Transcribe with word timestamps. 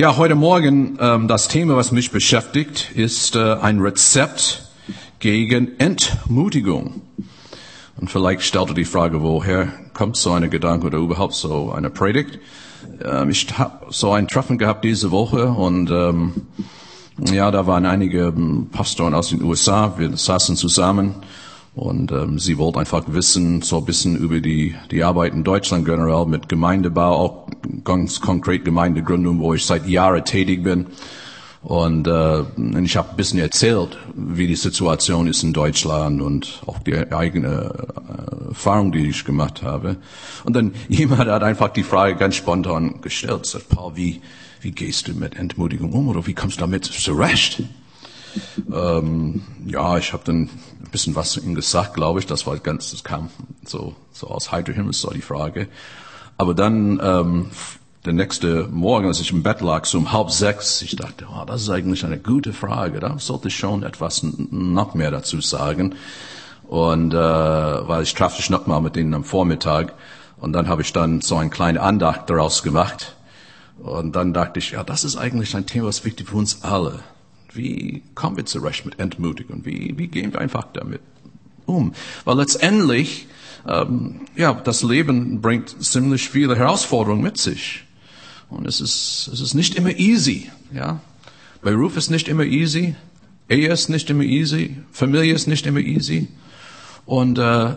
Ja, 0.00 0.16
heute 0.16 0.36
Morgen 0.36 0.96
ähm, 1.00 1.26
das 1.26 1.48
Thema, 1.48 1.74
was 1.74 1.90
mich 1.90 2.12
beschäftigt, 2.12 2.92
ist 2.94 3.34
äh, 3.34 3.54
ein 3.54 3.80
Rezept 3.80 4.62
gegen 5.18 5.76
Entmutigung. 5.80 7.02
Und 7.96 8.08
vielleicht 8.08 8.42
stellt 8.42 8.68
ihr 8.68 8.74
die 8.74 8.84
Frage, 8.84 9.22
woher 9.22 9.66
kommt 9.94 10.16
so 10.16 10.30
eine 10.30 10.48
Gedanke 10.48 10.86
oder 10.86 10.98
überhaupt 10.98 11.34
so 11.34 11.72
eine 11.72 11.90
Predigt? 11.90 12.38
Ähm, 13.04 13.30
ich 13.30 13.58
habe 13.58 13.86
so 13.90 14.12
ein 14.12 14.28
Treffen 14.28 14.56
gehabt 14.56 14.84
diese 14.84 15.10
Woche 15.10 15.48
und 15.48 15.90
ähm, 15.90 16.46
ja, 17.32 17.50
da 17.50 17.66
waren 17.66 17.84
einige 17.84 18.26
ähm, 18.28 18.68
Pastoren 18.70 19.14
aus 19.14 19.30
den 19.30 19.42
USA. 19.42 19.94
Wir 19.98 20.16
saßen 20.16 20.54
zusammen 20.54 21.16
und 21.78 22.10
ähm, 22.10 22.38
sie 22.38 22.58
wollten 22.58 22.80
einfach 22.80 23.04
wissen, 23.06 23.62
so 23.62 23.78
ein 23.78 23.84
bisschen 23.84 24.16
über 24.16 24.40
die, 24.40 24.74
die 24.90 25.04
Arbeit 25.04 25.32
in 25.32 25.44
Deutschland 25.44 25.84
generell 25.84 26.26
mit 26.26 26.48
Gemeindebau, 26.48 27.12
auch 27.14 27.48
ganz 27.84 28.20
konkret 28.20 28.64
Gemeindegründung, 28.64 29.38
wo 29.38 29.54
ich 29.54 29.64
seit 29.64 29.86
Jahren 29.86 30.24
tätig 30.24 30.64
bin. 30.64 30.86
Und, 31.62 32.06
äh, 32.06 32.40
ich 32.82 32.96
habe 32.96 33.10
ein 33.10 33.16
bisschen 33.16 33.38
erzählt, 33.38 33.96
wie 34.14 34.46
die 34.46 34.56
Situation 34.56 35.28
ist 35.28 35.42
in 35.42 35.52
Deutschland 35.52 36.20
und 36.20 36.62
auch 36.66 36.78
die 36.80 36.96
eigene 37.12 37.72
äh, 37.74 38.48
Erfahrung, 38.48 38.90
die 38.90 39.08
ich 39.08 39.24
gemacht 39.24 39.62
habe. 39.62 39.96
Und 40.44 40.56
dann 40.56 40.72
jemand 40.88 41.28
hat 41.28 41.42
einfach 41.42 41.68
die 41.68 41.82
Frage 41.84 42.16
ganz 42.16 42.34
spontan 42.34 43.00
gestellt, 43.02 43.46
sagt, 43.46 43.68
Paul, 43.68 43.92
wie, 43.94 44.20
wie 44.60 44.72
gehst 44.72 45.06
du 45.06 45.12
mit 45.12 45.36
Entmutigung 45.36 45.92
um 45.92 46.08
oder 46.08 46.26
wie 46.26 46.34
kommst 46.34 46.56
du 46.56 46.60
damit 46.60 46.86
zurecht? 46.86 47.62
Ähm, 48.72 49.42
ja, 49.66 49.96
ich 49.98 50.12
habe 50.12 50.24
dann 50.24 50.42
ein 50.42 50.90
bisschen 50.90 51.14
was 51.14 51.32
zu 51.32 51.40
ihm 51.40 51.54
gesagt, 51.54 51.94
glaube 51.94 52.20
ich. 52.20 52.26
Das 52.26 52.46
war 52.46 52.56
ganz, 52.58 52.90
das 52.90 53.04
kam 53.04 53.30
so, 53.64 53.94
so 54.12 54.28
aus 54.28 54.52
heiter 54.52 54.72
Himmel, 54.72 54.92
so 54.92 55.10
die 55.10 55.22
Frage. 55.22 55.68
Aber 56.36 56.54
dann 56.54 57.00
ähm, 57.02 57.50
der 58.04 58.12
nächste 58.12 58.68
Morgen, 58.68 59.06
als 59.06 59.20
ich 59.20 59.32
im 59.32 59.42
Bett 59.42 59.60
lag, 59.60 59.84
so 59.84 59.98
um 59.98 60.12
halb 60.12 60.30
sechs, 60.30 60.82
ich 60.82 60.96
dachte, 60.96 61.26
oh, 61.30 61.44
das 61.44 61.62
ist 61.62 61.70
eigentlich 61.70 62.04
eine 62.04 62.18
gute 62.18 62.52
Frage. 62.52 63.00
Da 63.00 63.18
sollte 63.18 63.48
ich 63.48 63.56
schon 63.56 63.82
etwas 63.82 64.22
noch 64.22 64.94
mehr 64.94 65.10
dazu 65.10 65.40
sagen. 65.40 65.94
Und 66.68 67.14
äh, 67.14 67.16
weil 67.16 68.02
ich 68.02 68.14
traf 68.14 68.36
mich 68.36 68.50
noch 68.50 68.66
mal 68.66 68.80
mit 68.80 68.94
denen 68.96 69.14
am 69.14 69.24
Vormittag 69.24 69.94
und 70.40 70.52
dann 70.52 70.68
habe 70.68 70.82
ich 70.82 70.92
dann 70.92 71.20
so 71.20 71.36
eine 71.36 71.50
kleine 71.50 71.80
Andacht 71.80 72.30
daraus 72.30 72.62
gemacht. 72.62 73.16
Und 73.78 74.14
dann 74.16 74.32
dachte 74.32 74.58
ich, 74.58 74.72
ja, 74.72 74.84
das 74.84 75.04
ist 75.04 75.16
eigentlich 75.16 75.54
ein 75.56 75.66
Thema, 75.66 75.88
was 75.88 76.04
wichtig 76.04 76.28
für 76.28 76.36
uns 76.36 76.62
alle. 76.62 77.00
Wie 77.52 78.02
kommen 78.14 78.36
wir 78.36 78.46
zurecht 78.46 78.84
mit 78.84 78.98
Entmutigung? 78.98 79.64
Wie, 79.64 79.94
wie 79.96 80.08
gehen 80.08 80.32
wir 80.32 80.40
einfach 80.40 80.66
damit 80.72 81.00
um? 81.66 81.92
Weil 82.24 82.36
letztendlich, 82.36 83.26
ähm, 83.66 84.20
ja, 84.36 84.52
das 84.52 84.82
Leben 84.82 85.40
bringt 85.40 85.82
ziemlich 85.82 86.28
viele 86.28 86.56
Herausforderungen 86.56 87.22
mit 87.22 87.38
sich. 87.38 87.84
Und 88.50 88.66
es 88.66 88.80
ist, 88.80 89.28
es 89.32 89.40
ist 89.40 89.54
nicht 89.54 89.74
immer 89.74 89.90
easy, 89.90 90.50
ja. 90.72 91.00
Beruf 91.60 91.96
ist 91.96 92.10
nicht 92.10 92.28
immer 92.28 92.44
easy, 92.44 92.94
Ehe 93.48 93.72
ist 93.72 93.88
nicht 93.88 94.08
immer 94.10 94.22
easy, 94.22 94.76
Familie 94.92 95.34
ist 95.34 95.48
nicht 95.48 95.66
immer 95.66 95.80
easy. 95.80 96.28
Und 97.04 97.38
äh, 97.38 97.76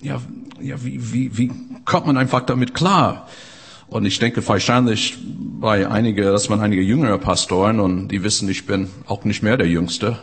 ja, 0.00 0.20
ja 0.60 0.84
wie, 0.84 1.12
wie, 1.12 1.38
wie 1.38 1.52
kommt 1.84 2.06
man 2.06 2.16
einfach 2.16 2.44
damit 2.46 2.74
klar? 2.74 3.28
Und 3.90 4.04
ich 4.04 4.20
denke 4.20 4.46
wahrscheinlich 4.46 5.18
bei 5.60 5.88
einige, 5.88 6.22
dass 6.22 6.48
man 6.48 6.60
einige 6.60 6.80
jüngere 6.80 7.18
Pastoren 7.18 7.80
und 7.80 8.08
die 8.08 8.22
wissen, 8.22 8.48
ich 8.48 8.64
bin 8.64 8.88
auch 9.06 9.24
nicht 9.24 9.42
mehr 9.42 9.56
der 9.56 9.66
Jüngste 9.66 10.18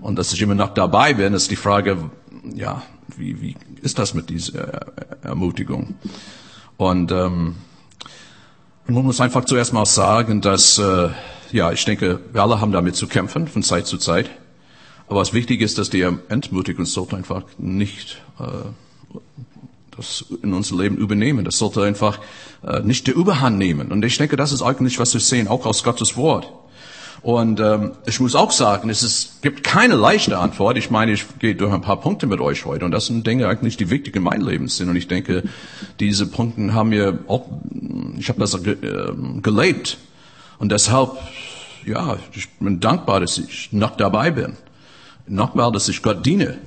und 0.00 0.18
dass 0.18 0.32
ich 0.32 0.42
immer 0.42 0.56
noch 0.56 0.74
dabei 0.74 1.14
bin, 1.14 1.32
ist 1.32 1.52
die 1.52 1.56
Frage, 1.56 2.10
ja, 2.54 2.82
wie, 3.16 3.40
wie 3.40 3.56
ist 3.80 4.00
das 4.00 4.12
mit 4.14 4.28
dieser 4.28 4.92
Ermutigung? 5.22 5.94
Und 6.76 7.12
ähm, 7.12 7.54
man 8.88 9.04
muss 9.04 9.20
einfach 9.20 9.44
zuerst 9.44 9.72
mal 9.72 9.86
sagen, 9.86 10.40
dass 10.40 10.78
äh, 10.78 11.10
ja, 11.52 11.70
ich 11.70 11.84
denke, 11.84 12.18
wir 12.32 12.42
alle 12.42 12.60
haben 12.60 12.72
damit 12.72 12.96
zu 12.96 13.06
kämpfen 13.06 13.46
von 13.46 13.62
Zeit 13.62 13.86
zu 13.86 13.98
Zeit. 13.98 14.30
Aber 15.06 15.20
was 15.20 15.32
wichtig 15.32 15.60
ist, 15.60 15.78
dass 15.78 15.90
die 15.90 16.02
Entmutigung 16.02 16.84
sollte 16.84 17.16
einfach 17.16 17.44
nicht 17.56 18.20
äh, 18.40 19.18
das 19.96 20.24
in 20.42 20.52
unser 20.52 20.76
Leben 20.76 20.96
übernehmen. 20.96 21.44
Das 21.44 21.58
sollte 21.58 21.82
einfach 21.82 22.18
äh, 22.66 22.80
nicht 22.80 23.06
die 23.06 23.12
Überhand 23.12 23.58
nehmen. 23.58 23.92
Und 23.92 24.04
ich 24.04 24.18
denke, 24.18 24.36
das 24.36 24.52
ist 24.52 24.62
eigentlich, 24.62 24.98
was 24.98 25.14
wir 25.14 25.20
sehen, 25.20 25.48
auch 25.48 25.66
aus 25.66 25.84
Gottes 25.84 26.16
Wort. 26.16 26.52
Und 27.22 27.58
ähm, 27.60 27.92
ich 28.06 28.20
muss 28.20 28.34
auch 28.34 28.52
sagen, 28.52 28.88
es 28.88 29.02
ist, 29.02 29.42
gibt 29.42 29.64
keine 29.64 29.96
leichte 29.96 30.38
Antwort. 30.38 30.78
Ich 30.78 30.90
meine, 30.90 31.12
ich 31.12 31.24
gehe 31.38 31.54
durch 31.54 31.72
ein 31.72 31.80
paar 31.80 32.00
Punkte 32.00 32.26
mit 32.26 32.40
euch 32.40 32.64
heute. 32.66 32.84
Und 32.84 32.92
das 32.92 33.06
sind 33.06 33.26
Dinge 33.26 33.48
eigentlich, 33.48 33.76
die 33.76 33.90
wichtig 33.90 34.14
in 34.14 34.22
meinem 34.22 34.46
Leben 34.46 34.68
sind. 34.68 34.88
Und 34.88 34.96
ich 34.96 35.08
denke, 35.08 35.42
diese 35.98 36.26
Punkte 36.26 36.72
haben 36.72 36.90
mir 36.90 37.18
auch, 37.26 37.46
ich 38.18 38.28
habe 38.28 38.38
das 38.38 38.62
ge, 38.62 38.74
äh, 38.74 39.40
gelebt. 39.40 39.98
Und 40.58 40.70
deshalb, 40.70 41.12
ja, 41.84 42.16
ich 42.32 42.48
bin 42.60 42.80
dankbar, 42.80 43.20
dass 43.20 43.38
ich 43.38 43.72
noch 43.72 43.96
dabei 43.96 44.30
bin. 44.30 44.56
Nochmal, 45.26 45.72
dass 45.72 45.88
ich 45.88 46.02
Gott 46.02 46.24
diene. 46.24 46.58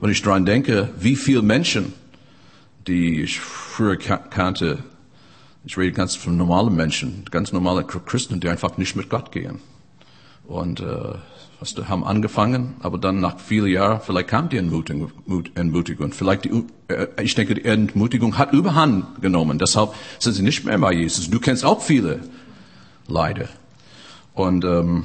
Wenn 0.00 0.10
ich 0.10 0.22
daran 0.22 0.46
denke, 0.46 0.88
wie 0.98 1.16
viele 1.16 1.42
Menschen 1.42 1.92
die 2.88 3.22
ich 3.22 3.38
früher 3.38 3.96
kannte, 3.96 4.78
ich 5.64 5.76
rede 5.76 5.92
ganz 5.92 6.16
von 6.16 6.36
normalen 6.36 6.74
Menschen, 6.74 7.24
ganz 7.30 7.52
normale 7.52 7.84
Christen, 7.84 8.40
die 8.40 8.48
einfach 8.48 8.78
nicht 8.78 8.96
mit 8.96 9.10
Gott 9.10 9.30
gehen. 9.32 9.60
Und 10.46 10.80
äh, 10.80 11.14
was 11.60 11.74
haben 11.88 12.04
angefangen, 12.04 12.76
aber 12.80 12.98
dann 12.98 13.20
nach 13.20 13.38
vielen 13.38 13.70
Jahren, 13.70 14.00
vielleicht 14.00 14.28
kam 14.28 14.48
die 14.48 14.56
Entmutigung, 14.56 15.10
Entmutigung. 15.54 16.12
Vielleicht 16.12 16.44
die, 16.44 16.64
äh, 16.88 17.08
ich 17.22 17.34
denke, 17.34 17.54
die 17.54 17.64
Entmutigung 17.64 18.38
hat 18.38 18.52
Überhand 18.52 19.20
genommen. 19.20 19.58
Deshalb 19.58 19.92
sind 20.18 20.34
sie 20.34 20.42
nicht 20.42 20.64
mehr 20.64 20.78
bei 20.78 20.92
Jesus. 20.92 21.28
Du 21.28 21.40
kennst 21.40 21.64
auch 21.64 21.82
viele 21.82 22.20
Leide. 23.08 23.48
Und 24.34 24.64
ähm, 24.64 25.04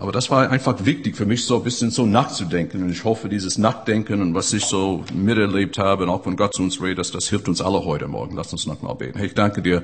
aber 0.00 0.12
das 0.12 0.30
war 0.30 0.50
einfach 0.50 0.86
wichtig 0.86 1.14
für 1.14 1.26
mich, 1.26 1.44
so 1.44 1.56
ein 1.56 1.62
bisschen 1.62 1.90
so 1.90 2.06
nachzudenken. 2.06 2.82
Und 2.82 2.90
ich 2.90 3.04
hoffe, 3.04 3.28
dieses 3.28 3.58
Nachdenken 3.58 4.22
und 4.22 4.34
was 4.34 4.50
ich 4.54 4.64
so 4.64 5.04
miterlebt 5.12 5.76
habe 5.76 6.04
und 6.04 6.08
auch 6.08 6.24
von 6.24 6.36
Gott 6.36 6.54
zu 6.54 6.62
uns 6.62 6.80
redet, 6.80 7.00
das, 7.00 7.10
das 7.10 7.28
hilft 7.28 7.48
uns 7.48 7.60
alle 7.60 7.84
heute 7.84 8.08
Morgen. 8.08 8.34
Lass 8.34 8.50
uns 8.50 8.66
nochmal 8.66 8.94
beten. 8.94 9.18
Hey, 9.18 9.26
ich 9.26 9.34
danke 9.34 9.60
dir 9.60 9.82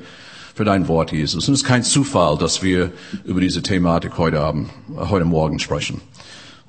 für 0.55 0.65
dein 0.65 0.89
Wort, 0.89 1.13
Jesus. 1.13 1.47
Und 1.47 1.53
es 1.53 1.61
ist 1.61 1.67
kein 1.67 1.83
Zufall, 1.83 2.39
dass 2.39 2.63
wir 2.63 2.93
über 3.25 3.43
diese 3.43 3.63
Thematik 3.63 4.17
heute 4.17 4.41
Abend, 4.41 4.71
heute 4.97 5.27
Morgen 5.27 5.59
sprechen. 5.59 6.01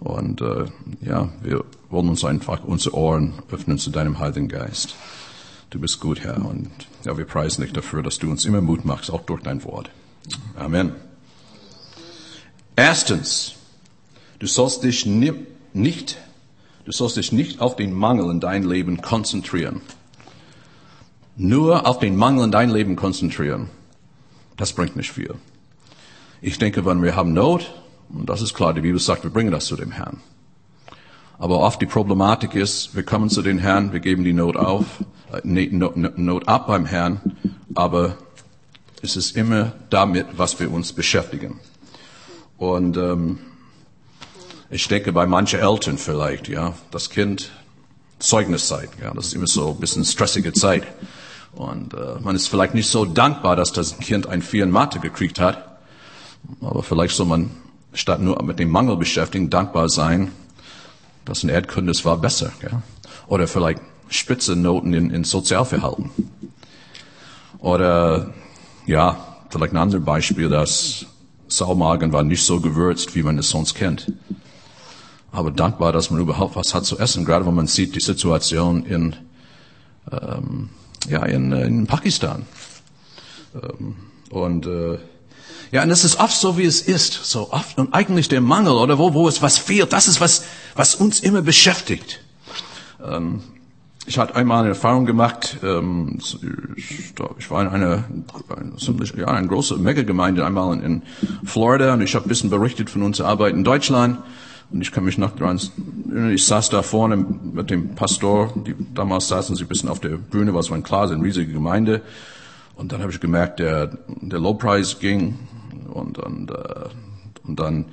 Und 0.02 0.42
äh, 0.42 0.66
ja, 1.00 1.30
wir 1.42 1.64
wollen 1.90 2.10
uns 2.10 2.26
einfach 2.26 2.66
unsere 2.66 2.98
Ohren 2.98 3.32
öffnen 3.50 3.78
zu 3.78 3.92
deinem 3.92 4.20
Heiligen 4.20 4.50
Geist. 4.50 4.96
Du 5.70 5.80
bist 5.80 6.02
gut, 6.02 6.20
Herr. 6.20 6.46
Und 6.46 6.70
ja, 7.06 7.18
wir 7.18 7.24
preisen 7.24 7.62
dich 7.62 7.72
dafür, 7.72 8.04
dass 8.04 8.20
du 8.20 8.30
uns 8.30 8.44
immer 8.44 8.60
Mut 8.60 8.84
machst, 8.84 9.10
auch 9.10 9.22
durch 9.22 9.42
dein 9.42 9.64
Wort. 9.64 9.90
Amen. 10.58 11.07
Erstens, 12.78 13.56
du 14.38 14.46
sollst 14.46 14.84
dich 14.84 15.08
nicht, 15.08 16.18
du 16.86 16.92
sollst 16.92 17.18
dich 17.18 17.32
nicht 17.32 17.60
auf 17.60 17.76
den 17.76 17.92
Mangel 17.92 18.30
in 18.30 18.40
dein 18.40 18.62
Leben 18.62 19.02
konzentrieren. 19.02 19.82
Nur 21.36 21.88
auf 21.88 21.98
den 21.98 22.16
Mangel 22.16 22.44
in 22.44 22.52
dein 22.52 22.70
Leben 22.70 22.96
konzentrieren. 22.96 23.72
Das 24.58 24.74
bringt 24.74 24.96
nicht 24.96 25.12
viel. 25.12 25.34
Ich 26.40 26.60
denke, 26.60 26.86
wenn 26.86 27.02
wir 27.02 27.16
haben 27.16 27.34
Not, 27.34 27.74
und 28.10 28.30
das 28.30 28.44
ist 28.44 28.54
klar, 28.54 28.76
die 28.76 28.82
Bibel 28.82 29.00
sagt, 29.00 29.24
wir 29.24 29.32
bringen 29.32 29.52
das 29.52 29.66
zu 29.66 29.76
dem 29.76 29.92
Herrn. 29.92 30.22
Aber 31.40 31.62
oft 31.62 31.82
die 31.82 31.88
Problematik 31.88 32.54
ist, 32.54 32.96
wir 32.96 33.02
kommen 33.02 33.32
zu 33.32 33.42
den 33.42 33.58
Herrn, 33.58 33.92
wir 33.92 34.02
geben 34.02 34.24
die 34.24 34.34
Not 34.34 34.56
auf, 34.56 34.86
äh, 35.34 35.66
Not 35.72 36.48
ab 36.48 36.68
beim 36.68 36.86
Herrn, 36.86 37.22
aber 37.74 38.18
es 39.02 39.16
ist 39.16 39.36
immer 39.36 39.74
damit, 39.90 40.28
was 40.38 40.60
wir 40.60 40.72
uns 40.72 40.94
beschäftigen. 40.94 41.60
Und 42.58 42.98
ähm, 42.98 43.40
ich 44.70 44.88
denke 44.88 45.14
bei 45.14 45.26
manchen 45.26 45.60
Eltern 45.60 45.98
vielleicht, 45.98 46.48
ja, 46.48 46.74
das 46.92 47.10
Kind 47.10 47.52
Zeugniszeit, 48.20 48.90
ja, 49.02 49.14
das 49.14 49.28
ist 49.28 49.34
immer 49.34 49.48
so 49.48 49.70
ein 49.70 49.80
bisschen 49.80 50.04
stressige 50.04 50.52
Zeit. 50.54 50.84
Und 51.54 51.94
äh, 51.94 52.20
man 52.22 52.36
ist 52.36 52.48
vielleicht 52.48 52.74
nicht 52.74 52.90
so 52.90 53.06
dankbar, 53.06 53.56
dass 53.56 53.72
das 53.72 53.98
Kind 54.00 54.28
ein 54.28 54.42
Vier 54.42 54.64
in 54.64 54.72
Mathe 54.72 55.00
gekriegt 55.00 55.40
hat. 55.40 55.80
Aber 56.62 56.84
vielleicht 56.84 57.16
soll 57.16 57.26
man 57.26 57.52
statt 57.94 58.22
nur 58.22 58.42
mit 58.44 58.60
dem 58.60 58.70
Mangel 58.70 58.98
beschäftigen, 58.98 59.50
dankbar 59.50 59.90
sein, 59.90 60.32
dass 61.26 61.44
ein 61.44 61.50
Erdkunde 61.50 61.92
es 61.92 62.06
war 62.06 62.18
besser. 62.18 62.52
Ja? 62.62 62.82
Oder 63.28 63.48
vielleicht 63.48 63.82
Spitzennoten 64.10 64.94
in, 64.94 65.10
in 65.10 65.24
Sozialverhalten. 65.24 66.12
Oder 67.60 68.34
ja, 68.86 69.38
vielleicht 69.50 69.74
ein 69.74 69.78
anderes 69.78 70.06
Beispiel, 70.06 70.50
dass 70.50 71.06
Saumagen 71.48 72.14
war 72.14 72.24
nicht 72.24 72.44
so 72.44 72.60
gewürzt, 72.60 73.16
wie 73.16 73.24
man 73.24 73.38
es 73.38 73.50
sonst 73.50 73.76
kennt. 73.76 74.12
Aber 75.32 75.52
dankbar, 75.52 75.92
dass 75.92 76.10
man 76.10 76.20
überhaupt 76.20 76.56
was 76.56 76.74
hat 76.74 76.86
zu 76.86 76.98
essen, 76.98 77.26
gerade 77.26 77.46
wenn 77.46 77.54
man 77.54 77.68
sieht 77.68 77.96
die 77.96 78.00
Situation 78.00 78.86
in, 78.86 79.16
ähm, 80.12 80.70
ja, 81.10 81.24
in, 81.26 81.52
äh, 81.52 81.66
in 81.66 81.88
Pakistan. 81.88 82.46
Ähm, 83.54 83.96
und 84.30 84.66
äh, 84.66 84.98
ja, 85.72 85.84
und 85.84 85.92
es 85.92 86.06
ist 86.06 86.20
oft 86.20 86.36
so, 86.36 86.58
wie 86.58 86.66
es 86.66 86.82
ist, 86.82 87.14
so 87.26 87.52
oft 87.52 87.78
und 87.78 87.94
eigentlich 87.94 88.30
der 88.30 88.42
Mangel 88.42 88.74
oder 88.74 88.98
wo, 88.98 89.14
wo 89.14 89.28
es 89.28 89.42
was 89.42 89.58
fehlt, 89.58 89.92
das 89.92 90.08
ist 90.08 90.22
was, 90.22 90.46
was 90.76 90.96
uns 90.96 91.20
immer 91.20 91.42
beschäftigt. 91.42 92.22
Ähm, 93.04 93.44
ich 94.08 94.18
hatte 94.18 94.36
einmal 94.36 94.62
eine 94.62 94.70
Erfahrung 94.70 95.06
gemacht, 95.06 95.58
ähm, 95.64 96.18
ich, 96.76 97.14
war 97.50 97.62
in 97.62 97.68
einer 97.68 98.06
ziemlich, 98.78 99.14
ja, 99.16 99.28
eine 99.28 99.48
große 99.48 99.78
Megagemeinde 99.78 100.46
einmal 100.46 100.82
in, 100.82 101.04
Florida 101.44 101.94
und 101.94 102.02
ich 102.02 102.16
habe 102.16 102.26
ein 102.26 102.30
bisschen 102.30 102.50
berichtet 102.50 102.90
von 102.90 103.04
unserer 103.04 103.28
Arbeit 103.28 103.54
in 103.54 103.64
Deutschland. 103.64 104.20
Und 104.70 104.82
ich 104.82 104.92
kann 104.92 105.06
mich 105.06 105.18
noch 105.18 105.34
dran 105.34 105.60
ich 106.34 106.46
saß 106.46 106.70
da 106.70 106.82
vorne 106.82 107.18
mit 107.18 107.70
dem 107.70 107.96
Pastor, 107.96 108.54
die, 108.56 108.76
damals 108.94 109.28
saßen 109.28 109.56
sie 109.56 109.64
ein 109.64 109.68
bisschen 109.68 109.90
auf 109.90 110.00
der 110.00 110.18
Bühne, 110.18 110.54
was 110.54 110.72
war 110.72 110.80
klar, 110.82 111.10
eine 111.10 111.24
riesige 111.24 111.54
Gemeinde. 111.54 112.02
Und 112.76 112.92
dann 112.92 113.02
habe 113.02 113.12
ich 113.12 113.20
gemerkt, 113.20 113.60
der, 113.60 113.98
der 114.08 114.40
Lowpreis 114.40 115.00
ging 115.00 115.40
und, 115.94 116.18
und, 116.18 116.52
äh, 116.52 116.90
und 117.46 117.60
dann 117.60 117.86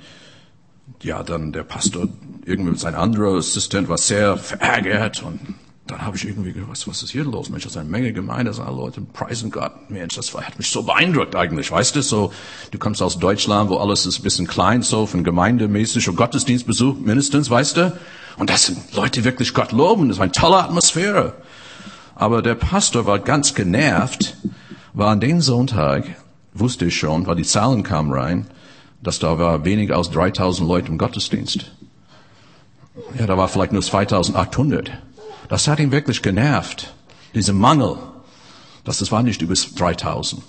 ja, 1.01 1.23
dann 1.23 1.51
der 1.51 1.63
Pastor, 1.63 2.07
irgendwie 2.45 2.77
sein 2.77 2.95
anderer 2.95 3.37
Assistent 3.37 3.89
war 3.89 3.97
sehr 3.97 4.37
verärgert 4.37 5.23
und 5.23 5.39
dann 5.87 6.01
habe 6.01 6.17
ich 6.17 6.25
irgendwie 6.25 6.51
gedacht, 6.51 6.71
was, 6.71 6.87
was 6.87 7.03
ist 7.03 7.11
hier 7.11 7.23
los? 7.23 7.49
Mensch, 7.49 7.63
das 7.63 7.73
ist 7.73 7.77
eine 7.77 7.89
Menge 7.89 8.11
Gemeinde, 8.11 8.45
das 8.45 8.55
sind 8.55 8.65
alle 8.65 8.77
Leute 8.77 9.01
preisen 9.01 9.51
Gott. 9.51 9.89
Mensch, 9.89 10.15
das 10.15 10.33
war, 10.33 10.43
hat 10.43 10.57
mich 10.57 10.71
so 10.71 10.81
beeindruckt 10.81 11.35
eigentlich, 11.35 11.71
weißt 11.71 11.95
du? 11.95 12.01
So, 12.01 12.33
du 12.71 12.79
kommst 12.79 13.03
aus 13.03 13.19
Deutschland, 13.19 13.69
wo 13.69 13.77
alles 13.77 14.07
ist 14.07 14.19
ein 14.19 14.23
bisschen 14.23 14.47
klein, 14.47 14.81
so 14.81 15.05
von 15.05 15.23
gemeindemäßig 15.23 16.09
und 16.09 16.15
Gottesdienstbesuch 16.15 16.97
mindestens, 16.97 17.51
weißt 17.51 17.77
du? 17.77 17.99
Und 18.37 18.49
das 18.49 18.65
sind 18.65 18.95
Leute, 18.95 19.21
die 19.21 19.25
wirklich 19.25 19.53
Gott 19.53 19.71
loben, 19.71 20.09
das 20.09 20.17
war 20.17 20.23
eine 20.23 20.31
tolle 20.31 20.57
Atmosphäre. 20.57 21.33
Aber 22.15 22.41
der 22.41 22.55
Pastor 22.55 23.05
war 23.05 23.19
ganz 23.19 23.53
genervt, 23.53 24.37
war 24.93 25.09
an 25.11 25.19
dem 25.19 25.39
Sonntag, 25.41 26.05
wusste 26.53 26.85
ich 26.85 26.97
schon, 26.97 27.27
weil 27.27 27.35
die 27.35 27.43
Zahlen 27.43 27.83
kamen 27.83 28.11
rein, 28.11 28.47
dass 29.03 29.19
da 29.19 29.37
war 29.37 29.65
weniger 29.65 29.97
als 29.97 30.09
3000 30.09 30.67
Leute 30.67 30.87
im 30.87 30.97
Gottesdienst. 30.97 31.71
Ja, 33.19 33.27
da 33.27 33.37
war 33.37 33.47
vielleicht 33.49 33.73
nur 33.73 33.81
2800. 33.81 34.91
Das 35.49 35.67
hat 35.67 35.79
ihn 35.79 35.91
wirklich 35.91 36.21
genervt. 36.21 36.93
Dieser 37.33 37.53
Mangel. 37.53 37.97
Das, 38.83 38.99
das 38.99 39.11
war 39.11 39.23
nicht 39.23 39.41
über 39.41 39.53
3000. 39.53 40.41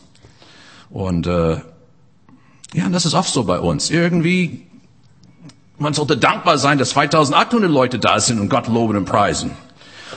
Und 0.90 1.26
äh, 1.26 1.60
ja, 2.74 2.88
das 2.90 3.06
ist 3.06 3.14
oft 3.14 3.32
so 3.32 3.44
bei 3.44 3.58
uns. 3.58 3.90
Irgendwie, 3.90 4.66
man 5.78 5.94
sollte 5.94 6.16
dankbar 6.16 6.58
sein, 6.58 6.78
dass 6.78 6.90
2800 6.90 7.70
Leute 7.70 7.98
da 7.98 8.20
sind 8.20 8.40
und 8.40 8.48
Gott 8.48 8.68
loben 8.68 8.96
und 8.96 9.04
preisen. 9.04 9.52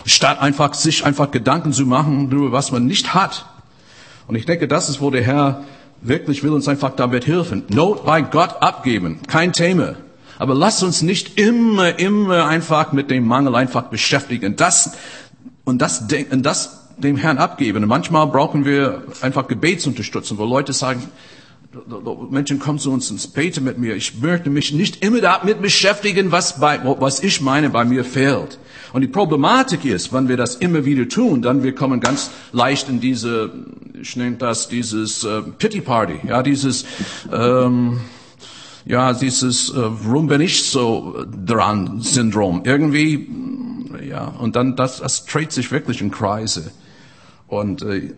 Statt 0.05 0.41
einfach 0.41 0.73
sich 0.73 1.05
einfach 1.05 1.31
Gedanken 1.31 1.73
zu 1.73 1.85
machen 1.85 2.29
darüber, 2.29 2.51
was 2.51 2.71
man 2.71 2.85
nicht 2.85 3.13
hat. 3.13 3.45
Und 4.27 4.35
ich 4.35 4.45
denke, 4.45 4.67
das 4.67 4.89
ist, 4.89 5.01
wo 5.01 5.09
der 5.09 5.23
Herr 5.23 5.63
wirklich 6.01 6.43
will 6.43 6.51
uns 6.51 6.67
einfach 6.67 6.91
damit 6.95 7.27
helfen. 7.27 7.63
Not 7.69 8.05
bei 8.05 8.21
Gott 8.21 8.61
abgeben, 8.61 9.19
kein 9.27 9.53
Thema. 9.53 9.95
Aber 10.39 10.55
lasst 10.55 10.81
uns 10.83 11.01
nicht 11.01 11.37
immer, 11.37 11.99
immer 11.99 12.47
einfach 12.47 12.93
mit 12.93 13.11
dem 13.11 13.27
Mangel 13.27 13.55
einfach 13.55 13.83
beschäftigen. 13.83 14.55
Das, 14.55 14.93
und 15.65 15.79
das, 15.81 16.07
und 16.31 16.43
das 16.43 16.79
dem 16.97 17.17
Herrn 17.17 17.37
abgeben. 17.37 17.83
Und 17.83 17.89
manchmal 17.89 18.25
brauchen 18.27 18.65
wir 18.65 19.03
einfach 19.21 19.47
Gebetsunterstützung, 19.47 20.37
wo 20.37 20.45
Leute 20.45 20.73
sagen, 20.73 21.03
Menschen 22.31 22.57
kommen 22.57 22.79
zu 22.79 22.91
uns 22.91 23.11
und 23.11 23.33
beten 23.33 23.63
mit 23.63 23.77
mir. 23.77 23.95
Ich 23.95 24.19
möchte 24.19 24.49
mich 24.49 24.73
nicht 24.73 25.03
immer 25.03 25.21
damit 25.21 25.61
beschäftigen, 25.61 26.31
was, 26.31 26.59
bei, 26.59 26.79
was 26.83 27.21
ich 27.21 27.41
meine, 27.41 27.69
bei 27.69 27.85
mir 27.85 28.03
fehlt. 28.03 28.57
Und 28.91 29.01
die 29.01 29.07
Problematik 29.07 29.85
ist, 29.85 30.11
wenn 30.11 30.27
wir 30.27 30.37
das 30.37 30.55
immer 30.55 30.83
wieder 30.85 31.07
tun, 31.07 31.41
dann 31.41 31.61
wir 31.61 31.75
kommen 31.75 31.99
ganz 31.99 32.31
leicht 32.53 32.89
in 32.89 32.99
diese, 32.99 33.51
ich 34.01 34.15
nenne 34.15 34.37
das 34.37 34.67
dieses 34.67 35.23
äh, 35.23 35.41
Pity 35.41 35.81
Party, 35.81 36.19
ja, 36.27 36.41
dieses, 36.41 36.85
ähm, 37.31 37.99
ja, 38.89 39.13
dieses 39.13 39.69
äh, 39.69 39.75
warum 39.75 40.27
bin 40.27 40.41
ich 40.41 40.65
so 40.65 41.23
dran 41.45 42.01
Syndrom. 42.01 42.63
Irgendwie, 42.65 43.29
ja, 44.09 44.25
und 44.25 44.55
dann 44.55 44.75
das, 44.75 44.97
das 44.97 45.25
dreht 45.27 45.51
sich 45.51 45.71
wirklich 45.71 46.01
in 46.01 46.09
Kreise. 46.09 46.71
Und 47.47 47.83
äh, 47.83 48.15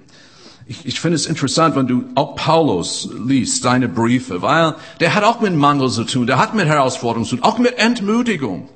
ich, 0.67 0.85
ich 0.85 1.01
finde 1.01 1.15
es 1.15 1.25
interessant, 1.25 1.75
wenn 1.75 1.87
du 1.87 2.05
auch 2.15 2.37
Paulus 2.37 3.09
liest, 3.25 3.63
seine 3.63 3.89
Briefe, 3.89 4.41
weil 4.41 4.75
der 5.01 5.13
hat 5.13 5.25
auch 5.25 5.41
mit 5.41 5.53
Mangel 5.53 5.89
zu 5.89 6.05
tun, 6.05 6.25
der 6.25 6.39
hat 6.39 6.55
mit 6.55 6.67
Herausforderungen 6.67 7.27
zu 7.27 7.35
tun, 7.35 7.43
auch 7.43 7.57
mit 7.57 7.77
Entmutigung. 7.77 8.69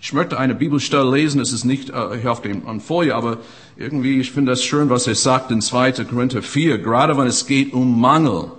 Ich 0.00 0.12
möchte 0.12 0.38
eine 0.38 0.54
Bibelstelle 0.54 1.10
lesen, 1.10 1.40
es 1.40 1.52
ist 1.52 1.64
nicht 1.64 1.90
äh, 1.90 2.16
hier 2.20 2.30
auf 2.30 2.42
dem 2.42 2.68
an 2.68 2.80
Folie, 2.80 3.12
aber 3.12 3.38
irgendwie, 3.76 4.20
ich 4.20 4.30
finde 4.30 4.52
das 4.52 4.62
schön, 4.62 4.88
was 4.88 5.08
er 5.08 5.16
sagt 5.16 5.50
in 5.50 5.60
2. 5.60 6.04
Korinther 6.04 6.42
4, 6.42 6.78
gerade 6.78 7.18
wenn 7.18 7.26
es 7.26 7.44
geht 7.46 7.72
um 7.72 8.00
Mangel. 8.00 8.52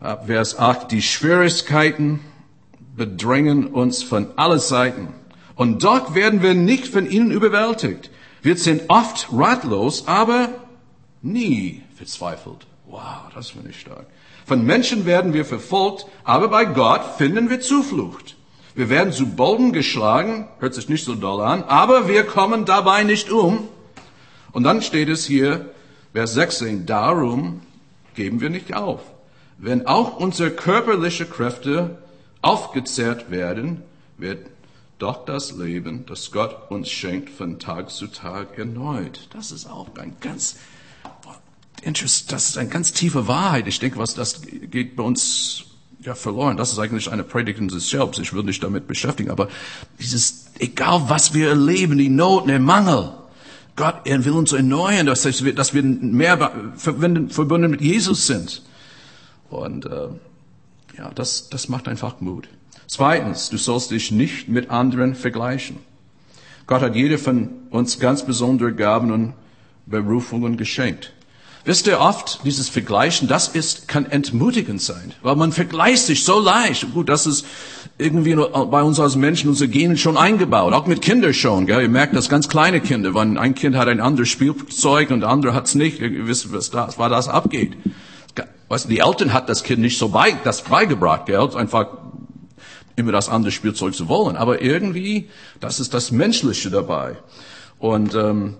Ab 0.00 0.28
Vers 0.28 0.58
8, 0.58 0.90
die 0.90 1.02
Schwierigkeiten 1.02 2.20
bedrängen 2.96 3.66
uns 3.66 4.02
von 4.02 4.28
allen 4.36 4.58
Seiten. 4.58 5.08
Und 5.56 5.84
doch 5.84 6.14
werden 6.14 6.40
wir 6.40 6.54
nicht 6.54 6.86
von 6.86 7.08
ihnen 7.08 7.30
überwältigt. 7.30 8.10
Wir 8.40 8.56
sind 8.56 8.84
oft 8.88 9.28
ratlos, 9.30 10.08
aber 10.08 10.48
nie 11.20 11.82
verzweifelt. 11.94 12.66
Wow, 12.86 13.28
das 13.34 13.50
finde 13.50 13.68
ich 13.68 13.80
stark. 13.80 14.06
Von 14.46 14.64
Menschen 14.64 15.04
werden 15.04 15.34
wir 15.34 15.44
verfolgt, 15.44 16.06
aber 16.24 16.48
bei 16.48 16.64
Gott 16.64 17.02
finden 17.18 17.50
wir 17.50 17.60
Zuflucht. 17.60 18.36
Wir 18.74 18.88
werden 18.88 19.12
zu 19.12 19.26
Boden 19.26 19.74
geschlagen, 19.74 20.48
hört 20.60 20.72
sich 20.72 20.88
nicht 20.88 21.04
so 21.04 21.14
doll 21.14 21.42
an, 21.42 21.62
aber 21.64 22.08
wir 22.08 22.24
kommen 22.24 22.64
dabei 22.64 23.04
nicht 23.04 23.30
um. 23.30 23.68
Und 24.52 24.62
dann 24.62 24.80
steht 24.80 25.10
es 25.10 25.26
hier, 25.26 25.74
Vers 26.14 26.32
16, 26.32 26.86
darum 26.86 27.60
geben 28.14 28.40
wir 28.40 28.48
nicht 28.48 28.74
auf. 28.74 29.02
Wenn 29.62 29.86
auch 29.86 30.16
unsere 30.16 30.50
körperliche 30.50 31.26
Kräfte 31.26 31.98
aufgezehrt 32.40 33.30
werden, 33.30 33.82
wird 34.16 34.46
doch 34.98 35.26
das 35.26 35.52
Leben, 35.52 36.06
das 36.06 36.30
Gott 36.30 36.70
uns 36.70 36.88
schenkt, 36.88 37.28
von 37.28 37.58
Tag 37.58 37.90
zu 37.90 38.06
Tag 38.06 38.56
erneut. 38.56 39.28
Das 39.34 39.52
ist 39.52 39.66
auch 39.66 39.88
ein 39.98 40.16
ganz, 40.20 40.56
das 41.84 42.48
ist 42.48 42.56
eine 42.56 42.70
ganz 42.70 42.94
tiefe 42.94 43.28
Wahrheit. 43.28 43.66
Ich 43.66 43.78
denke, 43.78 43.98
was 43.98 44.14
das 44.14 44.40
geht 44.42 44.96
bei 44.96 45.02
uns 45.02 45.64
ja, 46.02 46.14
verloren. 46.14 46.56
Das 46.56 46.72
ist 46.72 46.78
eigentlich 46.78 47.10
eine 47.12 47.22
Predigt 47.22 47.58
in 47.58 47.68
sich 47.68 47.86
selbst. 47.86 48.18
Ich 48.18 48.32
will 48.32 48.42
nicht 48.44 48.62
damit 48.64 48.86
beschäftigen. 48.86 49.30
Aber 49.30 49.48
dieses, 49.98 50.46
egal 50.58 51.04
was 51.08 51.34
wir 51.34 51.50
erleben, 51.50 51.98
die 51.98 52.08
Not, 52.08 52.48
der 52.48 52.60
Mangel, 52.60 53.12
Gott, 53.76 53.96
er 54.04 54.24
will 54.24 54.32
uns 54.32 54.52
erneuern, 54.52 55.04
dass 55.04 55.44
wir, 55.44 55.54
dass 55.54 55.74
wir 55.74 55.82
mehr 55.82 56.50
verbunden 56.76 57.70
mit 57.70 57.82
Jesus 57.82 58.26
sind. 58.26 58.62
Und 59.50 59.86
äh, 59.86 60.08
ja, 60.96 61.10
das, 61.14 61.50
das 61.50 61.68
macht 61.68 61.88
einfach 61.88 62.20
Mut. 62.20 62.48
Zweitens, 62.86 63.50
du 63.50 63.56
sollst 63.56 63.90
dich 63.90 64.10
nicht 64.10 64.48
mit 64.48 64.70
anderen 64.70 65.14
vergleichen. 65.14 65.78
Gott 66.66 66.82
hat 66.82 66.94
jeder 66.94 67.18
von 67.18 67.50
uns 67.70 67.98
ganz 67.98 68.24
besondere 68.24 68.72
Gaben 68.72 69.10
und 69.10 69.34
Berufungen 69.86 70.56
geschenkt. 70.56 71.12
Wisst 71.64 71.86
ihr 71.86 72.00
oft, 72.00 72.40
dieses 72.44 72.70
Vergleichen, 72.70 73.28
das 73.28 73.48
ist, 73.48 73.86
kann 73.86 74.06
entmutigend 74.06 74.80
sein, 74.80 75.12
weil 75.20 75.36
man 75.36 75.52
vergleicht 75.52 76.04
sich 76.04 76.24
so 76.24 76.40
leicht. 76.40 76.86
Gut, 76.94 77.10
das 77.10 77.26
ist 77.26 77.44
irgendwie 77.98 78.34
bei 78.34 78.82
uns 78.82 78.98
als 78.98 79.14
Menschen, 79.14 79.50
unsere 79.50 79.68
Gene 79.68 79.98
schon 79.98 80.16
eingebaut, 80.16 80.72
auch 80.72 80.86
mit 80.86 81.02
Kindern 81.02 81.34
schon. 81.34 81.66
Gell? 81.66 81.82
Ihr 81.82 81.88
merkt 81.90 82.16
das 82.16 82.30
ganz 82.30 82.48
kleine 82.48 82.80
Kinder, 82.80 83.14
wenn 83.14 83.36
ein 83.36 83.54
Kind 83.54 83.76
hat 83.76 83.88
ein 83.88 84.00
anderes 84.00 84.30
Spielzeug 84.30 85.10
und 85.10 85.20
der 85.20 85.28
andere 85.28 85.52
hat 85.52 85.66
es 85.66 85.74
nicht, 85.74 86.00
ihr 86.00 86.26
wisst, 86.26 86.50
was 86.50 86.70
da, 86.70 86.88
was 86.96 87.10
das 87.10 87.28
abgeht. 87.28 87.74
Weißt, 88.70 88.88
die 88.88 89.00
Eltern 89.00 89.34
hat 89.34 89.50
das 89.50 89.62
Kind 89.62 89.82
nicht 89.82 89.98
so 89.98 90.08
bei, 90.08 90.32
das 90.44 90.62
beigebracht, 90.62 91.26
gell? 91.26 91.54
einfach 91.54 91.88
immer 92.96 93.12
das 93.12 93.28
andere 93.28 93.52
Spielzeug 93.52 93.94
zu 93.94 94.08
wollen. 94.08 94.36
Aber 94.36 94.62
irgendwie, 94.62 95.28
das 95.60 95.78
ist 95.78 95.92
das 95.92 96.10
Menschliche 96.10 96.70
dabei. 96.70 97.18
Und 97.78 98.14
ähm, 98.14 98.56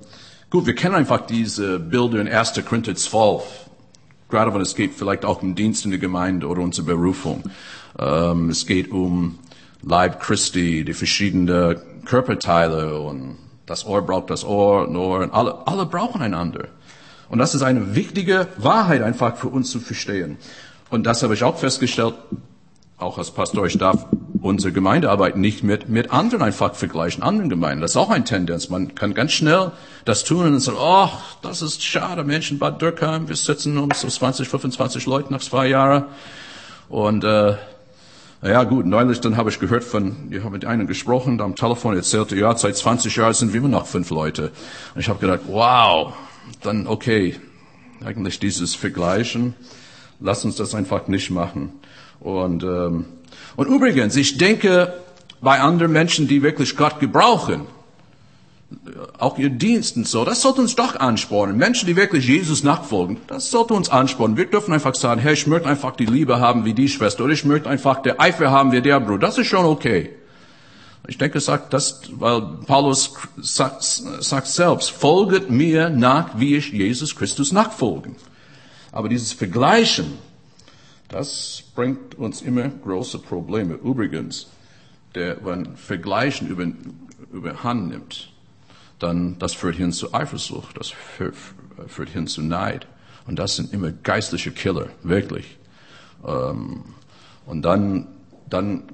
Gut, 0.50 0.66
wir 0.66 0.74
kennen 0.74 0.96
einfach 0.96 1.26
diese 1.26 1.78
Bilder 1.78 2.20
in 2.20 2.26
1. 2.26 2.54
Korinther 2.68 2.96
12. 2.96 3.44
Gerade 4.28 4.52
wenn 4.52 4.60
es 4.60 4.74
geht 4.74 4.94
vielleicht 4.94 5.24
auch 5.24 5.42
um 5.42 5.54
Dienst 5.54 5.84
in 5.84 5.92
der 5.92 6.00
Gemeinde 6.00 6.48
oder 6.48 6.60
unsere 6.60 6.88
Berufung. 6.88 7.44
Ähm, 7.96 8.50
es 8.50 8.66
geht 8.66 8.90
um 8.90 9.38
Leib 9.82 10.18
Christi, 10.18 10.84
die 10.84 10.92
verschiedenen 10.92 11.76
Körperteile 12.04 12.98
und 12.98 13.38
das 13.64 13.86
Ohr 13.86 14.02
braucht 14.02 14.30
das 14.30 14.44
Ohr, 14.44 14.88
ein 14.88 14.96
Ohr 14.96 15.20
und 15.20 15.32
alle, 15.32 15.68
alle 15.68 15.86
brauchen 15.86 16.20
einander. 16.20 16.66
Und 17.30 17.38
das 17.38 17.54
ist 17.54 17.62
eine 17.62 17.94
wichtige 17.94 18.48
Wahrheit 18.58 19.02
einfach 19.02 19.36
für 19.36 19.48
uns 19.48 19.70
zu 19.70 19.78
verstehen. 19.78 20.36
Und 20.90 21.06
das 21.06 21.22
habe 21.22 21.34
ich 21.34 21.44
auch 21.44 21.56
festgestellt, 21.56 22.14
auch 22.98 23.18
als 23.18 23.30
Pastor, 23.30 23.64
ich 23.66 23.78
darf 23.78 24.04
unsere 24.42 24.72
Gemeindearbeit 24.72 25.36
nicht 25.36 25.62
mit, 25.62 25.88
mit 25.88 26.10
anderen 26.10 26.42
einfach 26.42 26.74
vergleichen, 26.74 27.22
anderen 27.22 27.48
Gemeinden. 27.48 27.82
Das 27.82 27.92
ist 27.92 27.96
auch 27.96 28.10
eine 28.10 28.24
Tendenz. 28.24 28.68
Man 28.68 28.94
kann 28.94 29.14
ganz 29.14 29.32
schnell 29.32 29.70
das 30.04 30.24
tun 30.24 30.44
und 30.44 30.60
sagen, 30.60 30.78
oh, 30.80 31.08
das 31.40 31.62
ist 31.62 31.82
schade, 31.82 32.24
Menschen 32.24 32.58
Bad 32.58 32.82
Dürkheim, 32.82 33.28
wir 33.28 33.36
sitzen 33.36 33.78
um 33.78 33.90
so 33.92 34.08
20, 34.08 34.48
25 34.48 35.06
Leute 35.06 35.32
nach 35.32 35.40
zwei 35.40 35.68
Jahren. 35.68 36.04
Und 36.88 37.22
äh, 37.22 37.54
ja 38.42 38.64
gut, 38.64 38.86
neulich 38.86 39.20
dann 39.20 39.36
habe 39.36 39.50
ich 39.50 39.60
gehört 39.60 39.84
von, 39.84 40.28
ich 40.30 40.40
habe 40.40 40.50
mit 40.50 40.64
einem 40.64 40.86
gesprochen, 40.86 41.40
am 41.40 41.54
Telefon 41.54 41.94
erzählte, 41.94 42.36
ja, 42.36 42.56
seit 42.56 42.76
20 42.76 43.14
Jahren 43.14 43.34
sind 43.34 43.52
wir 43.52 43.60
immer 43.60 43.68
noch 43.68 43.86
fünf 43.86 44.10
Leute. 44.10 44.50
Und 44.94 45.00
ich 45.00 45.08
habe 45.08 45.20
gedacht, 45.20 45.40
wow, 45.46 46.12
dann 46.62 46.86
okay, 46.86 47.36
eigentlich 48.04 48.38
dieses 48.38 48.74
Vergleichen, 48.74 49.54
lass 50.20 50.44
uns 50.44 50.56
das 50.56 50.74
einfach 50.74 51.08
nicht 51.08 51.30
machen. 51.30 51.72
Und, 52.20 52.62
ähm, 52.62 53.06
und 53.56 53.68
übrigens, 53.68 54.16
ich 54.16 54.38
denke, 54.38 54.94
bei 55.40 55.60
anderen 55.60 55.92
Menschen, 55.92 56.28
die 56.28 56.42
wirklich 56.42 56.76
Gott 56.76 57.00
gebrauchen, 57.00 57.66
auch 59.18 59.36
ihr 59.38 59.50
Dienst 59.50 59.96
und 59.96 60.06
so, 60.06 60.24
das 60.24 60.42
sollte 60.42 60.60
uns 60.60 60.76
doch 60.76 60.96
anspornen. 60.96 61.56
Menschen, 61.56 61.86
die 61.86 61.96
wirklich 61.96 62.26
Jesus 62.28 62.62
nachfolgen, 62.62 63.18
das 63.26 63.50
sollte 63.50 63.74
uns 63.74 63.88
anspornen. 63.88 64.36
Wir 64.36 64.46
dürfen 64.46 64.72
einfach 64.72 64.94
sagen, 64.94 65.20
hey, 65.20 65.32
ich 65.32 65.46
möchte 65.46 65.68
einfach 65.68 65.96
die 65.96 66.06
Liebe 66.06 66.38
haben 66.38 66.64
wie 66.64 66.74
die 66.74 66.88
Schwester 66.88 67.24
oder 67.24 67.32
ich 67.32 67.44
möchte 67.44 67.68
einfach 67.68 68.02
der 68.02 68.20
Eifer 68.20 68.50
haben 68.50 68.72
wie 68.72 68.80
der 68.80 69.00
Bruder. 69.00 69.18
Das 69.18 69.38
ist 69.38 69.48
schon 69.48 69.64
okay. 69.64 70.10
Ich 71.10 71.18
denke, 71.18 71.40
sagt 71.40 71.72
das, 71.72 72.02
weil 72.20 72.40
Paulus 72.68 73.14
sagt, 73.36 73.82
sagt 73.82 74.46
selbst, 74.46 74.92
folget 74.92 75.50
mir 75.50 75.90
nach, 75.90 76.38
wie 76.38 76.54
ich 76.54 76.70
Jesus 76.70 77.16
Christus 77.16 77.50
nachfolgen. 77.50 78.14
Aber 78.92 79.08
dieses 79.08 79.32
Vergleichen, 79.32 80.18
das 81.08 81.64
bringt 81.74 82.14
uns 82.14 82.42
immer 82.42 82.68
große 82.68 83.18
Probleme. 83.18 83.74
Übrigens, 83.74 84.46
der, 85.16 85.44
wenn 85.44 85.74
Vergleichen 85.74 86.46
über, 86.46 86.68
überhand 87.32 87.88
nimmt, 87.88 88.32
dann 89.00 89.36
das 89.40 89.52
führt 89.52 89.74
hin 89.74 89.90
zu 89.90 90.14
Eifersucht, 90.14 90.78
das 90.78 90.90
führt, 90.90 91.34
führt 91.88 92.10
hin 92.10 92.28
zu 92.28 92.40
Neid. 92.40 92.86
Und 93.26 93.40
das 93.40 93.56
sind 93.56 93.72
immer 93.72 93.90
geistliche 93.90 94.52
Killer, 94.52 94.90
wirklich. 95.02 95.58
Ähm, 96.24 96.84
und 97.46 97.62
dann, 97.62 98.06
dann 98.48 98.84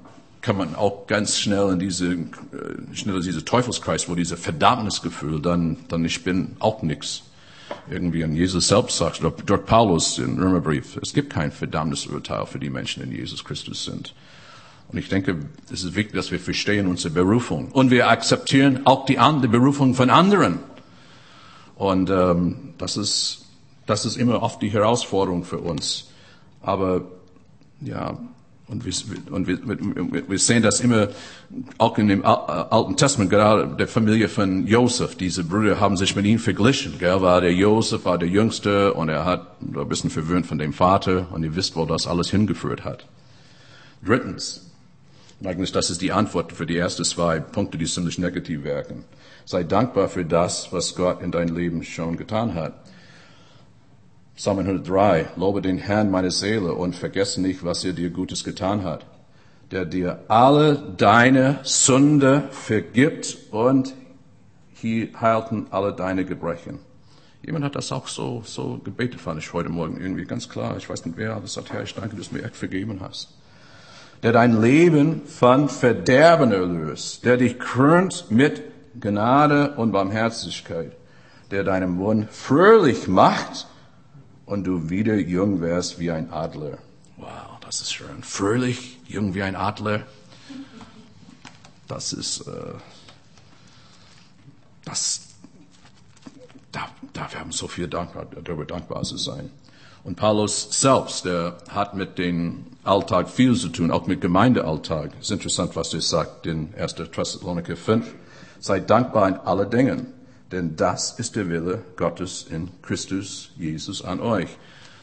kann 0.47 0.55
man 0.55 0.75
auch 0.75 1.07
ganz 1.07 1.37
schnell 1.37 1.73
in 1.73 1.79
diese, 1.79 2.05
äh, 2.05 2.15
in 2.15 3.21
diese 3.21 3.43
Teufelskreis, 3.43 4.07
wo 4.07 4.15
diese 4.15 4.37
Verdammnisgefühl, 4.37 5.41
dann, 5.41 5.75
dann 5.89 6.05
ich 6.05 6.23
bin 6.23 6.55
auch 6.59 6.83
nichts. 6.83 7.23
Irgendwie 7.91 8.23
an 8.23 8.33
Jesus 8.33 8.69
selbst 8.69 8.97
sagt, 8.97 9.21
dort 9.21 9.65
Paulus 9.65 10.19
im 10.19 10.39
Römerbrief, 10.39 10.97
es 11.03 11.13
gibt 11.13 11.33
kein 11.33 11.51
Verdammnisurteil 11.51 12.45
für 12.45 12.59
die 12.59 12.69
Menschen, 12.69 13.03
die 13.03 13.09
in 13.09 13.15
Jesus 13.17 13.43
Christus 13.43 13.83
sind. 13.83 14.15
Und 14.87 14.97
ich 14.97 15.09
denke, 15.09 15.37
es 15.69 15.83
ist 15.83 15.95
wichtig, 15.95 16.15
dass 16.15 16.31
wir 16.31 16.39
verstehen 16.39 16.87
unsere 16.87 17.13
Berufung. 17.13 17.69
Und 17.73 17.91
wir 17.91 18.07
akzeptieren 18.07 18.85
auch 18.85 19.03
die, 19.05 19.17
die 19.17 19.47
Berufung 19.49 19.95
von 19.95 20.09
anderen. 20.09 20.59
Und 21.75 22.09
ähm, 22.09 22.73
das, 22.77 22.95
ist, 22.95 23.47
das 23.85 24.05
ist 24.05 24.15
immer 24.15 24.41
oft 24.41 24.61
die 24.61 24.69
Herausforderung 24.69 25.43
für 25.43 25.57
uns. 25.57 26.07
Aber 26.61 27.01
ja, 27.81 28.17
und 28.69 28.83
wir, 28.83 28.93
und 29.31 29.47
wir, 29.47 30.29
wir, 30.29 30.39
sehen 30.39 30.61
das 30.61 30.81
immer 30.81 31.07
auch 31.77 31.97
in 31.97 32.09
dem 32.09 32.25
Alten 32.25 32.97
Testament, 32.97 33.29
gerade 33.29 33.75
der 33.77 33.87
Familie 33.87 34.27
von 34.27 34.67
Josef. 34.67 35.15
Diese 35.15 35.45
Brüder 35.45 35.79
haben 35.79 35.95
sich 35.95 36.17
mit 36.17 36.25
ihm 36.25 36.37
verglichen. 36.37 36.99
Gell? 36.99 37.21
War 37.21 37.39
der 37.39 37.53
Josef, 37.53 38.03
war 38.03 38.17
der 38.17 38.27
Jüngste 38.27 38.93
und 38.93 39.07
er 39.07 39.23
hat 39.23 39.61
ein 39.61 39.87
bisschen 39.87 40.09
verwöhnt 40.09 40.47
von 40.47 40.57
dem 40.57 40.73
Vater 40.73 41.27
und 41.31 41.43
ihr 41.43 41.55
wisst, 41.55 41.77
wo 41.77 41.85
das 41.85 42.07
alles 42.07 42.29
hingeführt 42.29 42.83
hat. 42.83 43.05
Drittens, 44.05 44.69
eigentlich 45.45 45.71
das 45.71 45.89
ist 45.89 46.01
die 46.01 46.11
Antwort 46.11 46.51
für 46.51 46.65
die 46.65 46.77
ersten 46.77 47.05
zwei 47.05 47.39
Punkte, 47.39 47.77
die 47.77 47.85
ziemlich 47.85 48.17
negativ 48.17 48.63
wirken. 48.63 49.05
Sei 49.45 49.63
dankbar 49.63 50.09
für 50.09 50.25
das, 50.25 50.73
was 50.73 50.93
Gott 50.93 51.21
in 51.21 51.31
dein 51.31 51.47
Leben 51.47 51.83
schon 51.83 52.17
getan 52.17 52.53
hat. 52.53 52.73
Psalm 54.37 54.59
103, 54.59 55.29
lobe 55.35 55.61
den 55.61 55.77
Herrn 55.77 56.09
meine 56.09 56.31
Seele 56.31 56.73
und 56.73 56.95
vergesse 56.95 57.41
nicht, 57.41 57.65
was 57.65 57.83
er 57.83 57.93
dir 57.93 58.09
Gutes 58.09 58.43
getan 58.43 58.83
hat, 58.83 59.05
der 59.71 59.83
dir 59.83 60.19
alle 60.29 60.93
deine 60.95 61.59
Sünde 61.63 62.43
vergibt 62.51 63.37
und 63.51 63.93
heilten 64.83 65.67
alle 65.71 65.91
deine 65.91 66.23
Gebrechen. 66.23 66.79
Jemand 67.43 67.65
hat 67.65 67.75
das 67.75 67.91
auch 67.91 68.07
so, 68.07 68.43
so 68.45 68.79
gebetet, 68.83 69.19
fand 69.19 69.39
ich 69.39 69.51
heute 69.53 69.69
Morgen 69.69 69.99
irgendwie 69.99 70.25
ganz 70.25 70.47
klar. 70.47 70.77
Ich 70.77 70.89
weiß 70.89 71.05
nicht 71.05 71.17
wer, 71.17 71.33
aber 71.33 71.45
es 71.45 71.53
sagt, 71.53 71.73
Herr, 71.73 71.83
ich 71.83 71.95
danke, 71.95 72.15
dass 72.15 72.29
du 72.29 72.35
mir 72.35 72.43
echt 72.43 72.55
vergeben 72.55 72.99
hast 73.01 73.29
der 74.23 74.31
dein 74.31 74.61
Leben 74.61 75.21
von 75.25 75.69
Verderben 75.69 76.51
erlöst, 76.51 77.23
der 77.25 77.37
dich 77.37 77.59
krönt 77.59 78.25
mit 78.29 78.63
Gnade 78.99 79.75
und 79.75 79.91
Barmherzigkeit, 79.91 80.91
der 81.51 81.63
deinen 81.63 81.91
Mund 81.91 82.27
fröhlich 82.31 83.07
macht 83.07 83.67
und 84.47 84.63
du 84.63 84.89
wieder 84.89 85.15
jung 85.15 85.61
wärst 85.61 85.99
wie 85.99 86.09
ein 86.09 86.31
Adler. 86.31 86.79
Wow, 87.17 87.59
das 87.61 87.81
ist 87.81 87.93
schön. 87.93 88.23
Fröhlich, 88.23 88.97
jung 89.05 89.35
wie 89.35 89.43
ein 89.43 89.55
Adler. 89.55 90.07
Das 91.87 92.13
ist, 92.13 92.47
äh, 92.47 92.73
das, 94.85 95.27
da, 96.71 96.89
dafür 97.13 97.41
haben 97.41 97.51
so 97.51 97.67
viel 97.67 97.87
dankbar, 97.87 98.25
darüber 98.43 98.65
dankbar 98.65 99.03
zu 99.03 99.17
sein. 99.17 99.51
Und 100.03 100.15
Paulus 100.15 100.69
selbst, 100.79 101.25
der 101.25 101.57
hat 101.69 101.93
mit 101.93 102.17
dem 102.17 102.65
Alltag 102.85 103.29
viel 103.29 103.55
zu 103.55 103.67
tun, 103.67 103.91
auch 103.91 104.07
mit 104.07 104.21
Gemeindealltag. 104.21 105.11
Es 105.19 105.25
ist 105.25 105.31
interessant, 105.31 105.75
was 105.75 105.93
er 105.93 106.01
sagt 106.01 106.45
in 106.47 106.73
1. 106.75 106.95
Thessaloniker 106.95 107.75
5. 107.75 108.13
Seid 108.59 108.89
dankbar 108.89 109.27
in 109.27 109.35
allen 109.35 109.69
Dingen, 109.69 110.13
denn 110.51 110.75
das 110.75 111.19
ist 111.19 111.35
der 111.35 111.49
Wille 111.49 111.81
Gottes 111.95 112.45
in 112.49 112.69
Christus 112.81 113.51
Jesus 113.57 114.03
an 114.03 114.19
euch. 114.19 114.47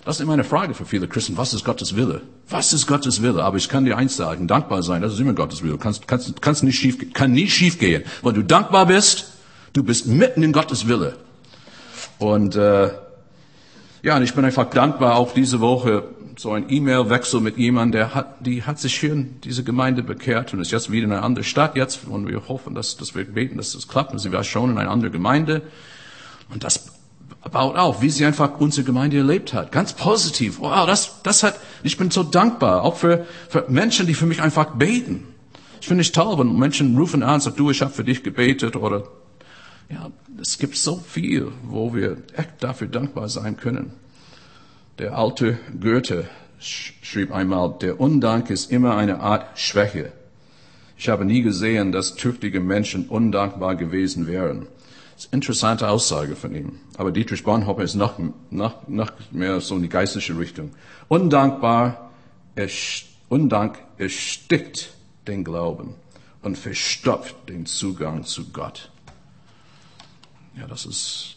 Das 0.05 0.17
ist 0.17 0.21
immer 0.21 0.35
eine 0.35 0.45
Frage 0.45 0.75
für 0.75 0.85
viele 0.85 1.09
Christen. 1.09 1.37
Was 1.37 1.55
ist 1.55 1.65
Gottes 1.65 1.97
Wille? 1.97 2.21
Was 2.49 2.73
ist 2.73 2.87
Gottes 2.87 3.23
Wille? 3.23 3.43
Aber 3.43 3.57
ich 3.57 3.69
kann 3.69 3.87
dir 3.87 3.97
eins 3.97 4.17
sagen, 4.17 4.47
dankbar 4.47 4.83
sein, 4.83 5.01
das 5.01 5.15
ist 5.15 5.21
immer 5.21 5.33
Gottes 5.33 5.63
Wille. 5.63 5.79
Kannst, 5.79 6.07
kannst, 6.07 6.43
kannst 6.43 6.63
nicht 6.63 6.79
schief, 6.79 7.13
kann 7.15 7.33
nie 7.33 7.49
schief 7.49 7.79
gehen. 7.79 8.05
Wenn 8.23 8.35
du 8.35 8.43
dankbar 8.43 8.87
bist, 8.87 9.33
du 9.73 9.83
bist 9.83 10.07
mitten 10.07 10.43
in 10.43 10.53
Gottes 10.53 10.89
Wille. 10.89 11.17
Und 12.19 12.55
äh, 12.55 12.91
ja, 14.03 14.17
und 14.17 14.23
ich 14.23 14.35
bin 14.35 14.45
einfach 14.45 14.69
dankbar, 14.69 15.17
auch 15.17 15.33
diese 15.33 15.61
Woche 15.61 16.05
so 16.37 16.53
ein 16.53 16.67
E-Mail-Wechsel 16.69 17.41
mit 17.41 17.57
jemandem, 17.57 17.93
der 17.93 18.15
hat, 18.15 18.47
die 18.47 18.63
hat 18.63 18.79
sich 18.79 18.99
hier 18.99 19.13
in 19.13 19.41
diese 19.43 19.65
Gemeinde 19.65 20.03
bekehrt 20.03 20.53
und 20.53 20.61
ist 20.61 20.71
jetzt 20.71 20.91
wieder 20.91 21.07
in 21.07 21.13
einer 21.13 21.23
anderen 21.23 21.45
Stadt 21.45 21.77
jetzt 21.77 22.07
und 22.07 22.29
wir 22.29 22.49
hoffen, 22.49 22.75
dass, 22.75 22.97
dass 22.97 23.15
wir 23.15 23.25
beten, 23.25 23.57
dass 23.57 23.73
das 23.73 23.89
klappt. 23.89 24.13
Und 24.13 24.19
sie 24.19 24.33
war 24.33 24.45
schon 24.45 24.71
in 24.71 24.79
einer 24.79 24.91
anderen 24.91 25.13
Gemeinde 25.13 25.63
und 26.53 26.65
das 26.65 26.93
baut 27.51 27.77
auf, 27.77 28.01
wie 28.03 28.11
sie 28.11 28.25
einfach 28.25 28.59
unsere 28.59 28.85
Gemeinde 28.85 29.19
erlebt 29.19 29.53
hat. 29.53 29.71
Ganz 29.71 29.93
positiv. 29.93 30.59
Wow, 30.61 30.87
das, 30.87 31.23
das 31.23 31.43
hat, 31.43 31.59
ich 31.83 31.97
bin 31.97 32.11
so 32.11 32.23
dankbar, 32.23 32.83
auch 32.83 32.97
für, 32.97 33.27
für 33.49 33.67
Menschen, 33.69 34.07
die 34.07 34.15
für 34.15 34.27
mich 34.27 34.43
einfach 34.43 34.75
beten. 34.75 35.25
Ich 35.81 35.87
finde 35.87 36.01
es 36.01 36.13
toll, 36.13 36.39
wenn 36.39 36.57
Menschen 36.57 36.97
rufen 36.97 37.23
an 37.23 37.41
sagen, 37.41 37.57
du, 37.57 37.71
ich 37.71 37.83
habe 37.83 37.93
für 37.93 38.05
dich 38.05 38.23
gebetet 38.23 38.77
oder 38.77 39.05
ja, 39.91 40.11
es 40.41 40.59
gibt 40.59 40.77
so 40.77 40.97
viel, 40.97 41.53
wo 41.63 41.95
wir 41.95 42.17
echt 42.35 42.51
dafür 42.61 42.89
dankbar 42.89 43.29
sein 43.29 43.57
können. 43.57 43.93
Der 44.99 45.19
alte 45.19 45.59
Goethe 45.81 46.29
schrieb 46.61 47.33
einmal, 47.33 47.75
der 47.81 48.01
Undank 48.01 48.49
ist 48.49 48.71
immer 48.71 48.97
eine 48.97 49.19
Art 49.21 49.59
Schwäche. 49.59 50.13
Ich 50.97 51.09
habe 51.09 51.25
nie 51.25 51.43
gesehen, 51.43 51.91
dass 51.91 52.15
tüchtige 52.15 52.61
Menschen 52.61 53.09
undankbar 53.09 53.75
gewesen 53.75 54.29
wären. 54.29 54.69
Das 55.15 55.25
ist 55.25 55.33
eine 55.33 55.39
interessante 55.39 55.89
Aussage 55.89 56.37
von 56.37 56.55
ihm. 56.55 56.81
Aber 56.97 57.11
Dietrich 57.11 57.43
Bonhoeffer 57.43 57.83
ist 57.83 57.97
noch, 57.97 58.21
noch, 58.51 58.87
noch 58.87 59.13
mehr 59.33 59.61
so 59.61 59.75
in 59.77 59.83
die 59.83 59.89
geistliche 59.89 60.39
Richtung. 60.39 60.71
Undankbar, 61.09 62.11
Undank 63.29 63.79
erstickt 63.99 64.93
den 65.27 65.43
Glauben 65.43 65.97
und 66.43 66.57
verstopft 66.57 67.35
den 67.49 67.67
Zugang 67.67 68.25
zu 68.25 68.51
Gott. 68.53 68.91
Ja, 70.57 70.69
das 70.69 70.87
ist, 70.87 71.37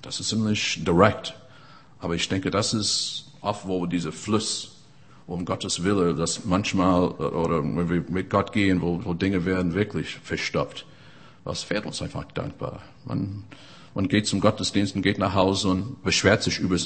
das 0.00 0.18
ist 0.20 0.30
ziemlich 0.30 0.82
direkt. 0.82 1.34
Aber 2.02 2.14
ich 2.14 2.28
denke, 2.28 2.50
das 2.50 2.74
ist 2.74 3.32
oft, 3.40 3.66
wo 3.66 3.86
dieser 3.86 4.12
Fluss 4.12 4.72
um 5.26 5.46
Gottes 5.46 5.82
Wille, 5.82 6.14
dass 6.14 6.44
manchmal, 6.44 7.08
oder 7.08 7.62
wenn 7.62 7.88
wir 7.88 8.04
mit 8.10 8.28
Gott 8.28 8.52
gehen, 8.52 8.82
wo, 8.82 9.00
wo 9.02 9.14
Dinge 9.14 9.46
werden 9.46 9.72
wirklich 9.72 10.16
verstopft. 10.22 10.84
Was 11.44 11.62
fährt 11.62 11.86
uns 11.86 12.02
einfach 12.02 12.24
dankbar? 12.34 12.80
Man, 13.06 13.44
man 13.94 14.08
geht 14.08 14.26
zum 14.26 14.40
Gottesdienst 14.40 14.94
und 14.94 15.02
geht 15.02 15.18
nach 15.18 15.34
Hause 15.34 15.68
und 15.68 16.02
beschwert 16.02 16.42
sich 16.42 16.58
über 16.58 16.76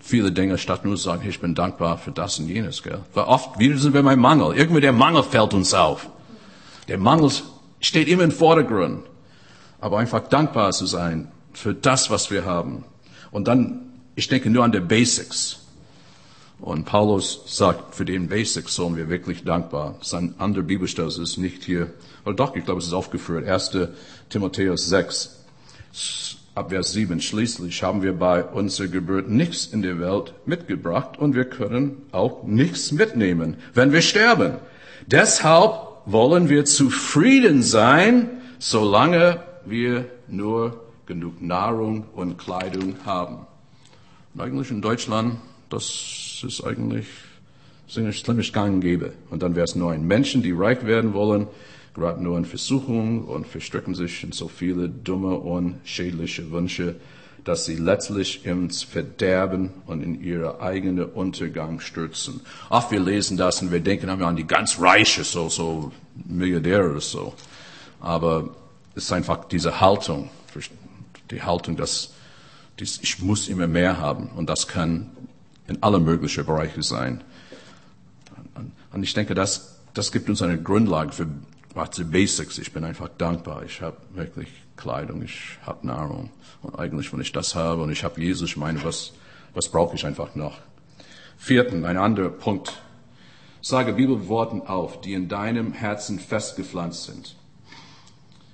viele 0.00 0.32
Dinge, 0.32 0.58
statt 0.58 0.84
nur 0.84 0.96
zu 0.96 1.04
sagen, 1.04 1.28
ich 1.28 1.40
bin 1.40 1.54
dankbar 1.54 1.96
für 1.96 2.10
das 2.10 2.40
und 2.40 2.48
jenes, 2.48 2.82
gell? 2.82 3.00
Weil 3.14 3.24
oft, 3.24 3.58
wieder 3.58 3.78
sind 3.78 3.94
wir 3.94 4.02
beim 4.02 4.18
Mangel. 4.18 4.56
Irgendwie 4.56 4.80
der 4.80 4.92
Mangel 4.92 5.22
fällt 5.22 5.54
uns 5.54 5.72
auf. 5.72 6.08
Der 6.88 6.98
Mangel 6.98 7.30
steht 7.80 8.08
immer 8.08 8.24
im 8.24 8.32
Vordergrund 8.32 9.04
aber 9.84 9.98
einfach 9.98 10.26
dankbar 10.28 10.72
zu 10.72 10.86
sein 10.86 11.30
für 11.52 11.74
das, 11.74 12.08
was 12.08 12.30
wir 12.30 12.46
haben. 12.46 12.84
Und 13.30 13.48
dann, 13.48 13.83
ich 14.16 14.28
denke 14.28 14.50
nur 14.50 14.64
an 14.64 14.72
die 14.72 14.80
Basics. 14.80 15.60
Und 16.60 16.86
Paulus 16.86 17.42
sagt, 17.46 17.94
für 17.94 18.04
den 18.04 18.28
Basics 18.28 18.74
sollen 18.74 18.96
wir 18.96 19.08
wirklich 19.08 19.44
dankbar 19.44 19.96
sein. 20.00 20.34
Andere 20.38 20.62
Bibelstelle 20.62 21.08
ist 21.08 21.36
nicht 21.36 21.64
hier, 21.64 21.92
oder 22.24 22.34
doch, 22.34 22.56
ich 22.56 22.64
glaube, 22.64 22.80
es 22.80 22.86
ist 22.86 22.92
aufgeführt. 22.92 23.46
1. 23.46 23.76
Timotheus 24.30 24.88
6, 24.88 25.44
ab 26.54 26.70
Vers 26.70 26.92
7. 26.92 27.20
Schließlich 27.20 27.82
haben 27.82 28.02
wir 28.02 28.14
bei 28.14 28.44
unserer 28.44 28.88
Geburt 28.88 29.28
nichts 29.28 29.66
in 29.66 29.82
der 29.82 29.98
Welt 29.98 30.32
mitgebracht 30.46 31.18
und 31.18 31.34
wir 31.34 31.44
können 31.44 32.02
auch 32.12 32.44
nichts 32.44 32.92
mitnehmen, 32.92 33.56
wenn 33.74 33.92
wir 33.92 34.00
sterben. 34.00 34.54
Deshalb 35.06 35.72
wollen 36.06 36.48
wir 36.48 36.64
zufrieden 36.64 37.62
sein, 37.62 38.30
solange 38.58 39.42
wir 39.66 40.06
nur 40.28 40.80
genug 41.06 41.42
Nahrung 41.42 42.06
und 42.14 42.38
Kleidung 42.38 42.96
haben. 43.04 43.46
Und 44.34 44.40
eigentlich 44.40 44.70
in 44.70 44.82
Deutschland, 44.82 45.36
das 45.70 46.42
ist 46.46 46.64
eigentlich 46.64 47.06
schlimme 47.88 48.42
Gang 48.42 48.82
gäbe. 48.82 49.12
Und 49.30 49.42
dann 49.42 49.54
wäre 49.54 49.64
es 49.64 49.76
neun 49.76 50.06
Menschen, 50.06 50.42
die 50.42 50.52
reich 50.52 50.84
werden 50.84 51.14
wollen, 51.14 51.46
gerade 51.94 52.22
nur 52.22 52.36
in 52.36 52.44
Versuchung 52.44 53.24
und 53.24 53.46
verstricken 53.46 53.94
sich 53.94 54.24
in 54.24 54.32
so 54.32 54.48
viele 54.48 54.88
dumme 54.88 55.36
und 55.36 55.76
schädliche 55.84 56.50
Wünsche, 56.50 56.96
dass 57.44 57.66
sie 57.66 57.76
letztlich 57.76 58.44
ins 58.46 58.82
Verderben 58.82 59.70
und 59.86 60.02
in 60.02 60.20
ihre 60.20 60.60
eigene 60.60 61.06
Untergang 61.06 61.78
stürzen. 61.78 62.40
Ach, 62.70 62.90
wir 62.90 63.00
lesen 63.00 63.36
das 63.36 63.62
und 63.62 63.70
wir 63.70 63.80
denken 63.80 64.08
an 64.08 64.34
die 64.34 64.46
ganz 64.46 64.80
Reiche, 64.80 65.22
so, 65.22 65.48
so 65.48 65.92
Milliardäre 66.24 66.90
oder 66.90 67.00
so. 67.00 67.34
Aber 68.00 68.48
es 68.96 69.04
ist 69.04 69.12
einfach 69.12 69.44
diese 69.44 69.80
Haltung, 69.80 70.30
die 71.30 71.42
Haltung, 71.42 71.76
dass 71.76 72.13
dies, 72.78 72.98
ich 73.02 73.20
muss 73.20 73.48
immer 73.48 73.66
mehr 73.66 73.98
haben 73.98 74.28
und 74.36 74.48
das 74.48 74.68
kann 74.68 75.10
in 75.66 75.82
alle 75.82 76.00
möglichen 76.00 76.44
Bereiche 76.44 76.82
sein. 76.82 77.22
Und 78.92 79.02
ich 79.02 79.14
denke, 79.14 79.34
das, 79.34 79.80
das 79.94 80.12
gibt 80.12 80.28
uns 80.28 80.42
eine 80.42 80.60
Grundlage 80.60 81.12
für 81.12 81.26
warte 81.74 82.04
Basics. 82.04 82.58
Ich 82.58 82.72
bin 82.72 82.84
einfach 82.84 83.08
dankbar. 83.18 83.64
Ich 83.64 83.82
habe 83.82 83.96
wirklich 84.12 84.48
Kleidung, 84.76 85.22
ich 85.22 85.58
habe 85.66 85.86
Nahrung. 85.86 86.30
Und 86.62 86.78
eigentlich, 86.78 87.12
wenn 87.12 87.20
ich 87.20 87.32
das 87.32 87.54
habe 87.54 87.82
und 87.82 87.90
ich 87.90 88.04
habe 88.04 88.20
Jesus, 88.20 88.50
ich 88.50 88.56
meine, 88.56 88.82
was, 88.84 89.12
was 89.52 89.68
brauche 89.68 89.96
ich 89.96 90.06
einfach 90.06 90.34
noch? 90.34 90.58
Vierten, 91.36 91.84
ein 91.84 91.96
anderer 91.96 92.30
Punkt. 92.30 92.80
Sage 93.60 93.94
Bibelworten 93.94 94.62
auf, 94.62 95.00
die 95.00 95.14
in 95.14 95.28
deinem 95.28 95.72
Herzen 95.72 96.18
festgepflanzt 96.18 97.04
sind. 97.04 97.36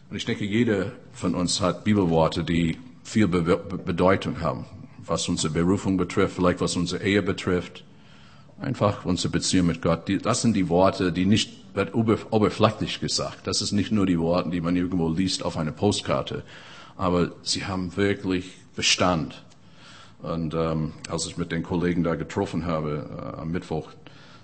Und 0.09 0.17
ich 0.17 0.25
denke, 0.25 0.45
jeder 0.45 0.93
von 1.12 1.35
uns 1.35 1.61
hat 1.61 1.85
Bibelworte, 1.85 2.45
die 2.45 2.79
viel 3.02 3.28
Be 3.28 3.57
Bedeutung 3.85 4.40
haben, 4.40 4.66
was 4.99 5.28
unsere 5.28 5.52
Berufung 5.52 5.97
betrifft, 5.97 6.37
vielleicht 6.37 6.61
was 6.61 6.76
unsere 6.76 7.02
Ehe 7.02 7.23
betrifft, 7.23 7.85
einfach 8.61 9.04
unsere 9.04 9.30
Beziehung 9.30 9.66
mit 9.66 9.83
Gott. 9.83 10.11
Das 10.23 10.42
sind 10.42 10.54
die 10.54 10.69
Worte, 10.69 11.12
die 11.12 11.26
nicht 11.26 11.61
wird 11.75 11.95
oberflächlich 11.95 13.00
gesagt. 13.00 13.47
Das 13.47 13.62
ist 13.62 13.73
nicht 13.73 13.92
nur 13.92 14.07
die 14.07 14.19
Worte, 14.19 14.50
die 14.50 14.61
man 14.61 14.76
irgendwo 14.76 15.09
liest 15.09 15.45
auf 15.45 15.57
einer 15.57 15.73
Postkarte, 15.73 16.42
aber 16.97 17.33
sie 17.42 17.64
haben 17.66 17.97
wirklich 17.97 18.50
Bestand. 18.76 19.45
Und 20.23 20.54
ähm, 20.54 20.92
als 21.09 21.26
ich 21.26 21.38
mit 21.38 21.50
den 21.50 21.62
Kollegen 21.62 22.02
da 22.02 22.14
getroffen 22.14 22.66
habe 22.66 23.09
äh, 23.37 23.40
am 23.40 23.50
Mittwoch, 23.52 23.88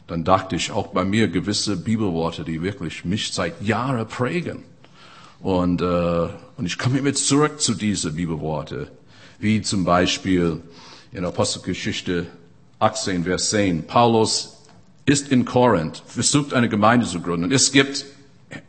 dann 0.06 0.24
dachte 0.24 0.56
ich 0.56 0.70
auch 0.70 0.88
bei 0.88 1.04
mir 1.04 1.28
gewisse 1.28 1.76
Bibelworte, 1.76 2.44
die 2.44 2.62
wirklich 2.62 3.04
mich 3.04 3.32
seit 3.32 3.60
Jahren 3.60 4.06
prägen. 4.06 4.62
Und, 5.40 5.82
äh, 5.82 6.28
und 6.56 6.66
ich 6.66 6.78
komme 6.78 6.98
immer 6.98 7.12
zurück 7.14 7.60
zu 7.60 7.74
diesen 7.74 8.14
Bibelworte, 8.14 8.90
wie 9.38 9.60
zum 9.62 9.84
Beispiel 9.84 10.62
in 11.12 11.24
Apostelgeschichte 11.24 12.26
18, 12.78 13.24
Vers 13.24 13.50
10. 13.50 13.84
Paulus 13.86 14.62
ist 15.06 15.30
in 15.30 15.44
Korinth, 15.44 16.02
versucht 16.06 16.52
eine 16.52 16.68
Gemeinde 16.68 17.06
zu 17.06 17.20
gründen. 17.20 17.52
Es 17.52 17.72
gibt, 17.72 18.04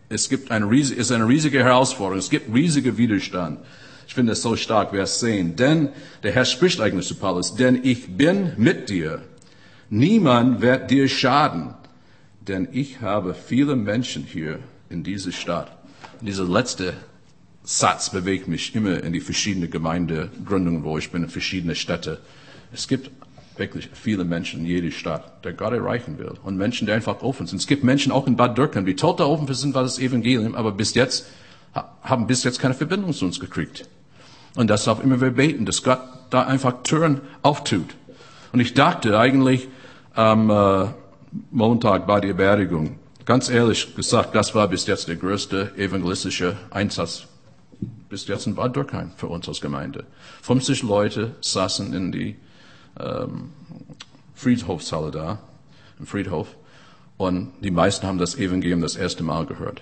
es 0.09 0.29
gibt 0.29 0.51
eine 0.51 0.69
riesige, 0.69 0.99
ist 0.99 1.11
eine 1.11 1.27
riesige 1.27 1.63
Herausforderung. 1.63 2.19
Es 2.19 2.29
gibt 2.29 2.53
riesige 2.53 2.97
Widerstand. 2.97 3.59
Ich 4.07 4.13
finde 4.13 4.33
es 4.33 4.41
so 4.41 4.55
stark, 4.55 4.91
Vers 4.91 5.19
10. 5.19 5.55
Denn, 5.55 5.89
der 6.23 6.31
Herr 6.31 6.45
spricht 6.45 6.79
eigentlich 6.79 7.07
zu 7.07 7.15
Paulus, 7.15 7.55
denn 7.55 7.83
ich 7.83 8.17
bin 8.17 8.53
mit 8.57 8.89
dir. 8.89 9.23
Niemand 9.89 10.61
wird 10.61 10.91
dir 10.91 11.07
schaden, 11.07 11.73
denn 12.41 12.67
ich 12.71 13.01
habe 13.01 13.33
viele 13.33 13.75
Menschen 13.75 14.23
hier 14.23 14.59
in 14.89 15.03
dieser 15.03 15.31
Stadt. 15.31 15.76
Dieser 16.21 16.45
letzte 16.45 16.93
Satz 17.63 18.09
bewegt 18.09 18.47
mich 18.47 18.73
immer 18.73 19.03
in 19.03 19.13
die 19.13 19.19
verschiedenen 19.19 19.69
Gemeindegründungen, 19.69 20.83
wo 20.83 20.97
ich 20.97 21.11
bin, 21.11 21.23
in 21.23 21.29
verschiedene 21.29 21.75
Städte. 21.75 22.19
Es 22.73 22.87
gibt 22.87 23.11
wirklich 23.57 23.89
viele 23.93 24.23
Menschen 24.23 24.61
in 24.61 24.65
jeder 24.65 24.91
Stadt, 24.91 25.43
der 25.45 25.53
Gott 25.53 25.73
erreichen 25.73 26.17
will. 26.17 26.33
Und 26.43 26.57
Menschen, 26.57 26.87
die 26.87 26.93
einfach 26.93 27.21
offen 27.21 27.45
sind. 27.45 27.59
Es 27.59 27.67
gibt 27.67 27.83
Menschen 27.83 28.11
auch 28.11 28.25
in 28.25 28.35
Bad 28.35 28.57
Dürkheim, 28.57 28.85
die 28.85 28.95
total 28.95 29.27
offen 29.27 29.51
sind, 29.53 29.75
was 29.75 29.95
das 29.95 30.03
Evangelium, 30.03 30.55
aber 30.55 30.71
bis 30.71 30.93
jetzt, 30.93 31.27
haben 32.01 32.25
bis 32.25 32.43
jetzt 32.43 32.59
keine 32.59 32.73
Verbindung 32.73 33.13
zu 33.13 33.25
uns 33.25 33.39
gekriegt. 33.39 33.87
Und 34.55 34.69
das 34.69 34.85
darf 34.85 35.03
immer 35.03 35.21
wir 35.21 35.31
beten, 35.31 35.65
dass 35.65 35.83
Gott 35.83 35.99
da 36.29 36.43
einfach 36.43 36.83
Türen 36.83 37.21
auftut. 37.43 37.95
Und 38.53 38.59
ich 38.59 38.73
dachte 38.73 39.19
eigentlich 39.19 39.67
am 40.13 40.49
äh, 40.49 40.87
Montag 41.51 42.07
bei 42.07 42.19
der 42.19 42.33
Beerdigung, 42.33 42.97
ganz 43.27 43.49
ehrlich 43.49 43.93
gesagt, 43.95 44.33
das 44.33 44.55
war 44.55 44.67
bis 44.69 44.87
jetzt 44.87 45.07
der 45.09 45.17
größte 45.17 45.73
evangelistische 45.77 46.57
Einsatz 46.71 47.27
bis 48.09 48.25
jetzt 48.27 48.47
in 48.47 48.55
Bad 48.55 48.75
Dürkheim 48.75 49.11
für 49.17 49.27
uns 49.27 49.47
als 49.49 49.59
Gemeinde. 49.59 50.05
50 50.41 50.81
Leute 50.83 51.35
saßen 51.41 51.93
in 51.93 52.11
die 52.11 52.37
ähm, 52.99 53.51
Friedhofshalle 54.33 55.11
da, 55.11 55.39
im 55.99 56.07
Friedhof. 56.07 56.47
Und 57.17 57.51
die 57.61 57.69
meisten 57.69 58.07
haben 58.07 58.17
das 58.17 58.35
Evangelium 58.37 58.79
das 58.79 58.95
erste 58.95 59.23
Mal 59.23 59.45
gehört. 59.45 59.81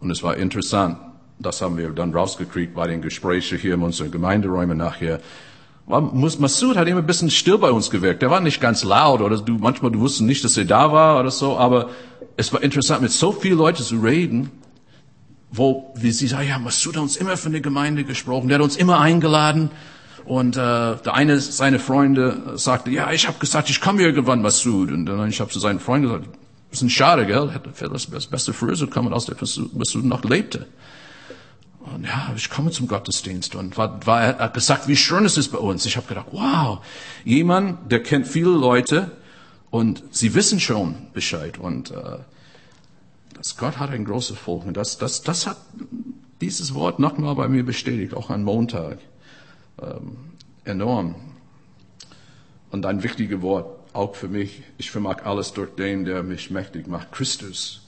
Und 0.00 0.10
es 0.10 0.22
war 0.22 0.36
interessant. 0.36 0.98
Das 1.38 1.62
haben 1.62 1.78
wir 1.78 1.90
dann 1.90 2.12
rausgekriegt 2.12 2.74
bei 2.74 2.88
den 2.88 3.02
Gesprächen 3.02 3.56
hier 3.56 3.74
in 3.74 3.82
unseren 3.82 4.10
Gemeinderäumen 4.10 4.76
nachher. 4.76 5.20
Masud 5.86 6.76
hat 6.76 6.88
immer 6.88 7.00
ein 7.00 7.06
bisschen 7.06 7.30
still 7.30 7.58
bei 7.58 7.70
uns 7.70 7.90
gewirkt. 7.90 8.22
Der 8.22 8.30
war 8.30 8.40
nicht 8.40 8.60
ganz 8.60 8.84
laut 8.84 9.20
oder 9.20 9.36
du, 9.36 9.58
manchmal 9.58 9.90
du 9.90 10.00
wusstest 10.00 10.22
nicht, 10.22 10.42
dass 10.44 10.56
er 10.56 10.64
da 10.64 10.92
war 10.92 11.20
oder 11.20 11.30
so, 11.30 11.58
aber 11.58 11.90
es 12.36 12.52
war 12.52 12.62
interessant, 12.62 13.02
mit 13.02 13.12
so 13.12 13.32
vielen 13.32 13.58
Leuten 13.58 13.82
zu 13.82 13.96
reden, 13.96 14.50
wo, 15.50 15.92
wie 15.94 16.10
sie 16.10 16.26
sagen, 16.26 16.48
ja, 16.48 16.58
Masud 16.58 16.96
hat 16.96 17.02
uns 17.02 17.16
immer 17.16 17.36
von 17.36 17.52
der 17.52 17.60
Gemeinde 17.60 18.04
gesprochen, 18.04 18.48
der 18.48 18.56
hat 18.58 18.64
uns 18.64 18.76
immer 18.76 18.98
eingeladen 18.98 19.70
und 20.24 20.56
äh, 20.56 20.60
der 20.96 21.14
eine 21.14 21.38
seiner 21.38 21.78
Freunde 21.78 22.54
sagte, 22.56 22.90
ja, 22.90 23.12
ich 23.12 23.28
habe 23.28 23.38
gesagt, 23.38 23.68
ich 23.68 23.80
komme 23.80 24.02
irgendwann 24.02 24.40
Masud. 24.40 24.90
Und 24.90 25.06
dann 25.06 25.28
ich 25.28 25.40
habe 25.40 25.50
zu 25.50 25.58
seinen 25.58 25.80
Freunden 25.80 26.08
gesagt, 26.08 26.28
ein 26.80 26.90
Schade, 26.90 27.26
gell? 27.26 27.52
Das, 27.90 28.06
Beste 28.06 28.52
so 28.52 28.86
kommen, 28.86 29.12
als 29.12 29.26
der 29.26 29.36
Masud 29.74 30.04
noch 30.04 30.24
lebte. 30.24 30.66
Und 31.94 32.04
ja, 32.04 32.32
ich 32.34 32.50
komme 32.50 32.72
zum 32.72 32.88
Gottesdienst 32.88 33.54
und 33.54 33.78
war, 33.78 34.04
war, 34.04 34.20
er 34.20 34.38
hat 34.38 34.54
gesagt, 34.54 34.88
wie 34.88 34.96
schön 34.96 35.24
es 35.24 35.36
ist 35.36 35.52
bei 35.52 35.58
uns. 35.58 35.86
Ich 35.86 35.96
habe 35.96 36.08
gedacht, 36.08 36.26
wow, 36.32 36.84
jemand, 37.24 37.92
der 37.92 38.02
kennt 38.02 38.26
viele 38.26 38.50
Leute 38.50 39.12
und 39.70 40.02
sie 40.10 40.34
wissen 40.34 40.58
schon 40.58 40.96
Bescheid. 41.12 41.56
Und 41.56 41.92
äh, 41.92 42.18
Gott 43.56 43.78
hat 43.78 43.90
ein 43.90 44.04
großes 44.04 44.36
Volk. 44.36 44.66
Und 44.66 44.76
das, 44.76 44.98
das, 44.98 45.22
das 45.22 45.46
hat 45.46 45.56
dieses 46.40 46.74
Wort 46.74 46.98
nochmal 46.98 47.36
bei 47.36 47.46
mir 47.46 47.64
bestätigt, 47.64 48.12
auch 48.12 48.28
am 48.28 48.42
Montag 48.42 48.98
ähm, 49.80 50.16
enorm. 50.64 51.14
Und 52.72 52.86
ein 52.86 53.04
wichtiges 53.04 53.40
Wort 53.40 53.66
auch 53.92 54.16
für 54.16 54.26
mich, 54.26 54.62
ich 54.78 54.90
vermag 54.90 55.24
alles 55.24 55.52
durch 55.52 55.70
den, 55.76 56.04
der 56.04 56.24
mich 56.24 56.50
mächtig 56.50 56.88
macht, 56.88 57.12
Christus. 57.12 57.82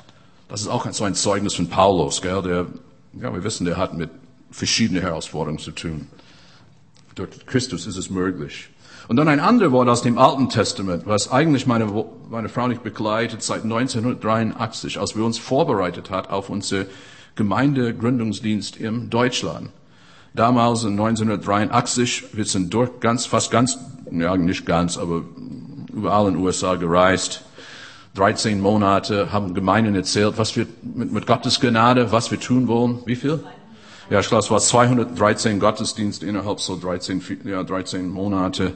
Das 0.49 0.61
ist 0.61 0.69
auch 0.69 0.89
so 0.93 1.03
ein 1.03 1.17
Zeugnis 1.17 1.55
von 1.55 1.69
Paulus, 1.69 2.23
gell, 2.23 2.43
der, 2.43 2.67
ja, 3.21 3.33
wir 3.33 3.45
wissen, 3.45 3.65
der 3.65 3.77
hat 3.77 3.95
mit 3.95 4.11
verschiedenen 4.51 5.03
Herausforderungen 5.03 5.59
zu 5.59 5.73
tun. 5.73 6.07
Durch 7.15 7.47
Christus 7.47 7.87
ist 7.87 7.97
es 7.97 8.11
möglich. 8.11 8.69
Und 9.09 9.17
dann 9.17 9.29
ein 9.29 9.41
anderes 9.41 9.73
Wort 9.73 9.89
aus 9.89 10.03
dem 10.03 10.19
Alten 10.19 10.49
Testament, 10.49 11.07
was 11.07 11.31
eigentlich 11.31 11.67
meine, 11.67 11.87
meine 12.29 12.49
Frau 12.49 12.67
nicht 12.67 12.83
begleitet 12.83 13.43
seit 13.43 13.63
1983, 13.63 14.99
als 14.99 15.17
wir 15.17 15.25
uns 15.25 15.39
vorbereitet 15.39 16.11
hat 16.11 16.31
auf 16.31 16.51
unsere 16.51 16.87
Gemeindegründungsdienst 17.37 18.77
in 18.77 19.11
Deutschland. 19.11 19.71
Damals 20.35 20.83
in 20.83 20.93
1983, 20.93 22.37
wir 22.37 22.45
sind 22.45 22.75
durch 22.75 23.01
ganz, 23.01 23.27
fast 23.27 23.51
ganz, 23.51 23.79
ja 24.11 24.37
nicht 24.37 24.67
ganz, 24.67 24.99
aber 24.99 25.23
überall 25.93 26.29
in 26.29 26.35
den 26.35 26.43
USA 26.43 26.75
gereist. 26.75 27.43
13 28.17 28.61
Monate, 28.61 29.33
haben 29.33 29.55
Gemeinden 29.55 29.95
erzählt, 29.95 30.35
was 30.39 30.57
wir 30.57 30.67
mit, 30.83 31.13
mit 31.13 31.27
Gottes 31.27 31.61
Gnade, 31.61 32.13
was 32.13 32.31
wir 32.31 32.41
tun 32.41 32.67
wollen. 32.67 32.99
Wie 33.05 33.17
viel? 33.17 33.41
Ja, 34.09 34.21
ich 34.21 34.29
glaube, 34.29 34.45
es 34.45 34.51
war 34.51 34.61
213 34.61 35.61
Gottesdienste 35.61 36.27
innerhalb 36.27 36.61
so 36.61 36.77
13, 36.77 37.23
ja, 37.45 37.63
13 37.63 38.09
Monate. 38.09 38.73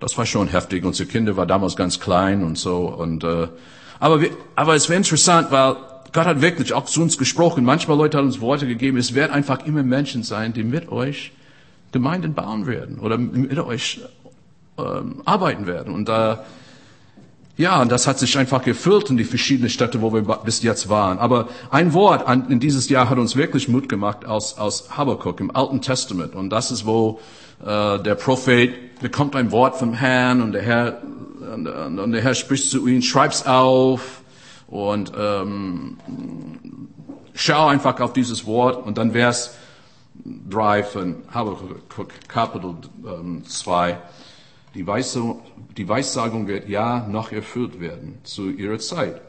Das 0.00 0.18
war 0.18 0.26
schon 0.26 0.48
heftig. 0.48 0.84
Unsere 0.84 1.08
Kinder 1.08 1.36
war 1.36 1.46
damals 1.46 1.76
ganz 1.76 2.00
klein 2.00 2.42
und 2.42 2.58
so. 2.58 2.88
Und 2.88 3.22
äh, 3.22 3.48
aber 4.00 4.20
wir, 4.20 4.30
aber 4.56 4.74
es 4.74 4.88
wäre 4.88 4.96
interessant, 4.96 5.52
weil 5.52 5.76
Gott 6.12 6.26
hat 6.26 6.40
wirklich 6.40 6.72
auch 6.72 6.86
zu 6.86 7.02
uns 7.02 7.18
gesprochen. 7.18 7.64
Manchmal 7.64 7.96
Leute 7.96 8.18
haben 8.18 8.26
uns 8.26 8.40
Worte 8.40 8.66
gegeben. 8.66 8.98
Es 8.98 9.14
werden 9.14 9.32
einfach 9.32 9.64
immer 9.64 9.82
Menschen 9.82 10.24
sein, 10.24 10.52
die 10.52 10.64
mit 10.64 10.90
euch 10.90 11.32
Gemeinden 11.92 12.34
bauen 12.34 12.66
werden 12.66 12.98
oder 12.98 13.16
mit 13.16 13.56
euch 13.58 14.00
ähm, 14.78 15.22
arbeiten 15.24 15.66
werden. 15.66 15.94
Und 15.94 16.08
äh, 16.08 16.36
ja, 17.62 17.80
und 17.80 17.92
das 17.92 18.08
hat 18.08 18.18
sich 18.18 18.36
einfach 18.36 18.62
gefüllt 18.62 19.08
in 19.08 19.16
die 19.16 19.24
verschiedenen 19.24 19.70
Städte, 19.70 20.02
wo 20.02 20.12
wir 20.12 20.22
bis 20.22 20.62
jetzt 20.64 20.88
waren. 20.88 21.18
Aber 21.18 21.48
ein 21.70 21.92
Wort 21.92 22.26
an, 22.26 22.50
in 22.50 22.58
dieses 22.58 22.88
Jahr 22.88 23.08
hat 23.08 23.18
uns 23.18 23.36
wirklich 23.36 23.68
Mut 23.68 23.88
gemacht 23.88 24.26
aus, 24.26 24.58
aus 24.58 24.96
Habakkuk 24.96 25.38
im 25.38 25.54
Alten 25.54 25.80
Testament. 25.80 26.34
Und 26.34 26.50
das 26.50 26.72
ist, 26.72 26.84
wo 26.86 27.20
äh, 27.64 28.00
der 28.00 28.16
Prophet 28.16 28.98
bekommt 29.00 29.36
ein 29.36 29.52
Wort 29.52 29.76
vom 29.76 29.94
Herrn 29.94 30.42
und 30.42 30.52
der 30.52 30.62
Herr, 30.62 31.02
und, 31.54 31.68
und 31.68 32.10
der 32.12 32.20
Herr 32.20 32.34
spricht 32.34 32.68
zu 32.68 32.86
ihm, 32.88 33.00
schreib's 33.00 33.46
auf 33.46 34.22
und 34.66 35.12
ähm, 35.16 35.98
schau 37.32 37.68
einfach 37.68 38.00
auf 38.00 38.12
dieses 38.12 38.44
Wort 38.44 38.84
und 38.84 38.98
dann 38.98 39.12
Vers 39.12 39.54
3 40.50 40.82
von 40.82 41.14
Habakkuk, 41.32 42.08
Kapitel 42.26 42.74
2. 43.46 43.90
Ähm, 43.90 43.96
Die, 44.74 44.86
Weisung, 44.86 45.40
die 45.76 45.88
Weissagung 45.88 46.46
wird 46.46 46.68
ja 46.68 47.06
noch 47.06 47.30
erfüllt 47.30 47.80
werden 47.80 48.18
zu 48.22 48.50
ihrer 48.50 48.78
Zeit 48.78 49.20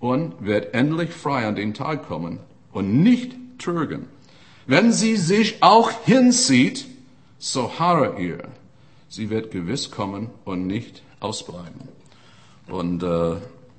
und 0.00 0.34
wird 0.44 0.72
endlich 0.74 1.10
frei 1.10 1.46
an 1.46 1.56
den 1.56 1.74
Tag 1.74 2.08
kommen 2.08 2.38
und 2.72 3.02
nicht 3.02 3.36
trügen. 3.58 4.06
Wenn 4.66 4.92
sie 4.92 5.16
sich 5.16 5.62
auch 5.62 5.90
hinzieht, 6.04 6.86
so 7.38 7.78
harre 7.78 8.20
ihr. 8.20 8.48
Sie 9.08 9.30
wird 9.30 9.50
gewiss 9.50 9.90
kommen 9.90 10.30
und 10.44 10.66
nicht 10.66 11.02
ausbleiben. 11.20 11.88
Und 12.66 13.02
äh, 13.02 13.36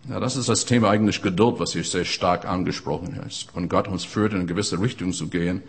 ja, 0.09 0.19
das 0.19 0.37
ist 0.37 0.47
das 0.47 0.65
Thema 0.65 0.89
eigentlich 0.89 1.21
Geduld, 1.21 1.59
was 1.59 1.73
hier 1.73 1.83
sehr 1.83 2.05
stark 2.05 2.45
angesprochen 2.45 3.19
ist. 3.27 3.53
Und 3.53 3.67
Gott 3.67 3.87
uns 3.87 4.05
führt, 4.05 4.31
in 4.31 4.39
eine 4.39 4.47
gewisse 4.47 4.79
Richtung 4.79 5.11
zu 5.11 5.27
gehen 5.27 5.63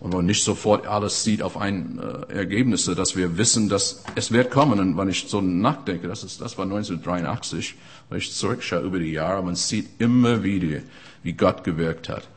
und 0.00 0.14
man 0.14 0.24
nicht 0.24 0.42
sofort 0.42 0.86
alles 0.86 1.24
sieht 1.24 1.42
auf 1.42 1.58
ein 1.58 2.00
äh, 2.00 2.32
Ergebnisse, 2.32 2.94
dass 2.94 3.16
wir 3.16 3.36
wissen, 3.36 3.68
dass 3.68 4.02
es 4.14 4.32
wird 4.32 4.50
kommen. 4.50 4.80
Und 4.80 4.96
wenn 4.96 5.10
ich 5.10 5.26
so 5.28 5.42
nachdenke, 5.42 6.08
das 6.08 6.24
ist, 6.24 6.40
das 6.40 6.56
war 6.56 6.64
1983, 6.64 7.74
wenn 8.08 8.18
ich 8.18 8.32
zurückschaue 8.32 8.80
über 8.80 8.98
die 8.98 9.12
Jahre, 9.12 9.42
man 9.42 9.56
sieht 9.56 10.00
immer 10.00 10.42
wieder, 10.42 10.80
wie 11.22 11.34
Gott 11.34 11.64
gewirkt 11.64 12.08
hat. 12.08 12.28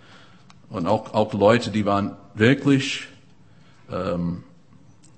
Und 0.70 0.88
auch, 0.88 1.14
auch 1.14 1.34
Leute, 1.34 1.72
die 1.72 1.86
waren 1.86 2.18
wirklich, 2.34 3.08
ähm, 3.90 4.44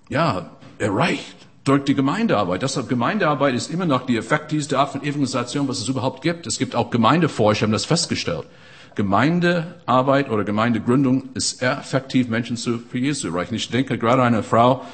ja, 0.10 0.52
erreicht 0.78 1.36
durch 1.64 1.84
die 1.86 1.96
Gemeindearbeit. 1.96 2.62
Deshalb 2.62 2.88
Gemeindearbeit 2.90 3.56
ist 3.56 3.72
immer 3.72 3.88
noch 3.88 4.06
die 4.06 4.18
effektivste 4.18 4.78
Art 4.78 4.92
von 4.92 5.02
Evangelisation, 5.02 5.68
was 5.68 5.80
es 5.80 5.88
überhaupt 5.88 6.22
gibt. 6.22 6.46
Es 6.46 6.60
gibt 6.60 6.76
auch 6.76 6.92
Gemeindeforscher, 6.92 7.64
haben 7.64 7.72
das 7.72 7.86
festgestellt. 7.86 8.46
Gemeindearbeit 8.96 10.30
oder 10.30 10.44
Gemeindegründung 10.44 11.30
ist 11.34 11.62
effektiv, 11.62 12.30
Menschen 12.30 12.58
zu, 12.58 12.80
für 12.80 12.98
Jesus 12.98 13.22
zu 13.22 13.28
erreichen. 13.28 13.56
Ich 13.56 13.70
denke 13.70 13.98
gerade 13.98 14.22
an 14.22 14.34
eine 14.34 14.44
Frau, 14.44 14.86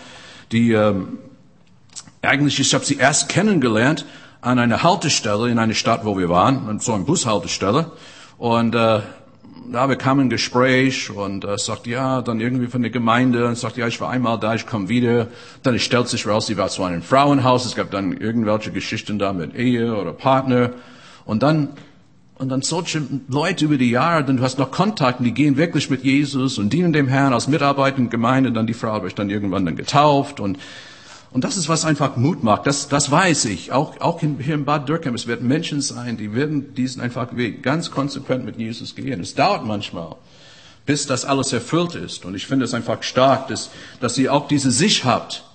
die 0.51 0.71
ähm, 0.73 1.19
eigentlich, 2.21 2.59
ich 2.59 2.73
habe 2.73 2.85
sie 2.85 2.97
erst 2.97 3.29
kennengelernt 3.29 4.05
an 4.41 4.59
einer 4.59 4.83
Haltestelle 4.83 5.49
in 5.49 5.59
einer 5.59 5.73
Stadt, 5.73 6.03
wo 6.03 6.17
wir 6.17 6.29
waren, 6.29 6.79
so 6.79 6.93
eine 6.93 7.03
Bushaltestelle. 7.03 7.91
Und 8.37 8.75
äh, 8.75 9.01
da 9.71 9.87
bekam 9.87 10.19
ein 10.19 10.29
Gespräch 10.29 11.09
und 11.09 11.45
äh, 11.45 11.57
sagt, 11.57 11.87
ja, 11.87 12.21
dann 12.21 12.39
irgendwie 12.39 12.67
von 12.67 12.81
der 12.81 12.91
Gemeinde 12.91 13.47
und 13.47 13.57
sagt, 13.57 13.77
ja, 13.77 13.87
ich 13.87 14.01
war 14.01 14.09
einmal 14.09 14.39
da, 14.39 14.55
ich 14.55 14.65
komme 14.65 14.89
wieder. 14.89 15.27
Dann 15.63 15.79
stellt 15.79 16.07
sich 16.07 16.27
raus, 16.27 16.47
sie 16.47 16.57
war 16.57 16.69
in 16.77 16.83
einem 16.85 17.01
Frauenhaus, 17.03 17.65
es 17.65 17.75
gab 17.75 17.91
dann 17.91 18.13
irgendwelche 18.13 18.71
Geschichten 18.71 19.19
da 19.19 19.31
mit 19.31 19.55
Ehe 19.55 19.95
oder 19.95 20.11
Partner. 20.11 20.71
Und 21.25 21.43
dann 21.43 21.69
und 22.41 22.49
dann 22.49 22.63
solche 22.63 23.03
Leute 23.27 23.65
über 23.65 23.77
die 23.77 23.91
Jahre, 23.91 24.25
dann 24.25 24.37
du 24.37 24.43
hast 24.43 24.57
noch 24.57 24.71
Kontakte, 24.71 25.23
die 25.23 25.31
gehen 25.31 25.57
wirklich 25.57 25.91
mit 25.91 26.03
Jesus 26.03 26.57
und 26.57 26.73
dienen 26.73 26.91
dem 26.91 27.07
Herrn 27.07 27.33
als 27.33 27.47
Mitarbeiter 27.47 27.99
in 27.99 28.09
Gemeinde, 28.09 28.51
dann 28.51 28.65
die 28.65 28.73
Frau 28.73 28.91
habe 28.93 29.07
ich 29.07 29.13
dann 29.13 29.29
irgendwann 29.29 29.63
dann 29.63 29.75
getauft 29.75 30.39
und 30.39 30.57
und 31.33 31.45
das 31.45 31.55
ist, 31.55 31.69
was 31.69 31.85
einfach 31.85 32.17
Mut 32.17 32.43
macht. 32.43 32.67
Das, 32.67 32.89
das 32.89 33.09
weiß 33.09 33.45
ich. 33.45 33.71
Auch, 33.71 34.01
auch 34.01 34.19
hier 34.19 34.53
in 34.53 34.65
Bad 34.65 34.89
Dürkheim. 34.89 35.15
Es 35.15 35.27
werden 35.27 35.47
Menschen 35.47 35.79
sein, 35.79 36.17
die 36.17 36.35
werden 36.35 36.75
diesen 36.75 37.01
einfach 37.01 37.33
Weg 37.37 37.63
ganz 37.63 37.89
konsequent 37.89 38.43
mit 38.43 38.57
Jesus 38.57 38.95
gehen. 38.95 39.21
Es 39.21 39.33
dauert 39.33 39.65
manchmal, 39.65 40.17
bis 40.85 41.07
das 41.07 41.23
alles 41.23 41.53
erfüllt 41.53 41.95
ist. 41.95 42.25
Und 42.25 42.35
ich 42.35 42.47
finde 42.47 42.65
es 42.65 42.73
einfach 42.73 43.01
stark, 43.01 43.47
dass, 43.47 43.69
dass 44.01 44.17
ihr 44.17 44.33
auch 44.33 44.49
diese 44.49 44.71
Sicht 44.71 45.05
habt. 45.05 45.45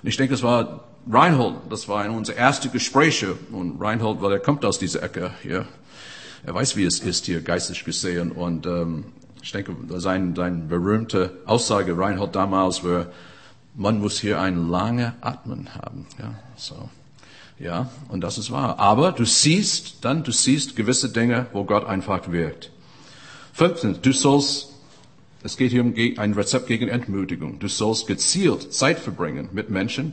Und 0.00 0.08
ich 0.08 0.16
denke, 0.16 0.32
es 0.32 0.44
war 0.44 0.84
Reinhold, 1.10 1.56
das 1.70 1.88
war 1.88 2.04
in 2.06 2.12
unsere 2.12 2.38
erste 2.38 2.68
Gespräche. 2.68 3.36
Und 3.50 3.80
Reinhold, 3.80 4.22
weil 4.22 4.30
er 4.30 4.38
kommt 4.38 4.64
aus 4.64 4.78
dieser 4.78 5.02
Ecke 5.02 5.32
hier 5.42 5.66
er 6.46 6.54
weiß, 6.54 6.76
wie 6.76 6.84
es 6.84 7.00
ist 7.00 7.26
hier 7.26 7.40
geistig 7.40 7.84
gesehen. 7.84 8.30
Und 8.30 8.66
ähm, 8.66 9.06
ich 9.42 9.50
denke, 9.50 9.74
sein, 9.98 10.34
sein 10.36 10.68
berühmte 10.68 11.38
Aussage 11.44 11.98
Reinhold 11.98 12.36
damals 12.36 12.84
war, 12.84 13.06
man 13.74 14.00
muss 14.00 14.20
hier 14.20 14.40
ein 14.40 14.68
lange 14.68 15.14
Atmen 15.20 15.74
haben. 15.74 16.06
Ja, 16.18 16.34
so. 16.56 16.88
Ja, 17.58 17.90
und 18.08 18.20
das 18.20 18.38
ist 18.38 18.52
wahr. 18.52 18.78
Aber 18.78 19.10
du 19.10 19.24
siehst 19.24 20.04
dann, 20.04 20.22
du 20.22 20.30
siehst 20.30 20.76
gewisse 20.76 21.08
Dinge, 21.08 21.46
wo 21.52 21.64
Gott 21.64 21.84
einfach 21.84 22.30
wirkt. 22.30 22.70
Fünftens, 23.52 24.00
du 24.00 24.12
sollst, 24.12 24.68
es 25.42 25.56
geht 25.56 25.72
hier 25.72 25.82
um 25.82 25.94
ein 26.18 26.34
Rezept 26.34 26.68
gegen 26.68 26.88
Entmutigung. 26.88 27.58
Du 27.58 27.66
sollst 27.66 28.06
gezielt 28.06 28.72
Zeit 28.72 29.00
verbringen 29.00 29.48
mit 29.52 29.68
Menschen, 29.68 30.12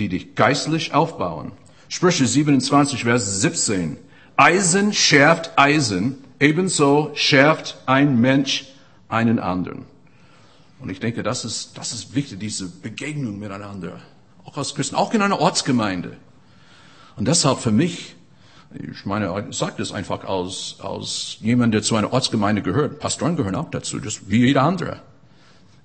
die 0.00 0.08
dich 0.08 0.34
geistlich 0.34 0.94
aufbauen. 0.94 1.52
Sprüche 1.88 2.26
27, 2.26 3.04
Vers 3.04 3.40
17. 3.40 4.09
Eisen 4.40 4.94
schärft 4.94 5.58
Eisen, 5.58 6.16
ebenso 6.40 7.10
schärft 7.14 7.76
ein 7.84 8.18
Mensch 8.22 8.64
einen 9.06 9.38
anderen. 9.38 9.84
Und 10.78 10.88
ich 10.88 10.98
denke, 10.98 11.22
das 11.22 11.44
ist, 11.44 11.76
das 11.76 11.92
ist 11.92 12.14
wichtig, 12.14 12.40
diese 12.40 12.66
Begegnung 12.66 13.38
miteinander. 13.38 14.00
Auch 14.46 14.56
als 14.56 14.74
Christen, 14.74 14.96
auch 14.96 15.12
in 15.12 15.20
einer 15.20 15.38
Ortsgemeinde. 15.40 16.16
Und 17.16 17.28
deshalb 17.28 17.58
für 17.58 17.70
mich, 17.70 18.16
ich 18.72 19.04
meine, 19.04 19.46
ich 19.50 19.58
sage 19.58 19.74
das 19.76 19.92
einfach 19.92 20.24
aus, 20.24 20.78
aus 20.80 21.36
jemand, 21.40 21.74
der 21.74 21.82
zu 21.82 21.96
einer 21.96 22.10
Ortsgemeinde 22.10 22.62
gehört. 22.62 22.98
Pastoren 22.98 23.36
gehören 23.36 23.56
auch 23.56 23.70
dazu, 23.70 23.98
just 23.98 24.30
wie 24.30 24.46
jeder 24.46 24.62
andere. 24.62 25.02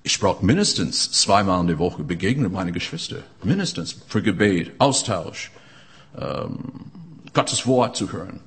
Ich 0.02 0.18
brauche 0.18 0.42
mindestens 0.42 1.12
zweimal 1.12 1.60
in 1.60 1.66
der 1.66 1.78
Woche 1.78 2.04
Begegnung 2.04 2.44
mit 2.44 2.52
meinen 2.54 2.72
Geschwistern. 2.72 3.22
Mindestens 3.42 4.00
für 4.08 4.22
Gebet, 4.22 4.72
Austausch, 4.78 5.50
ähm, 6.18 6.56
Gottes 7.34 7.66
Wort 7.66 7.96
zu 7.96 8.10
hören. 8.10 8.40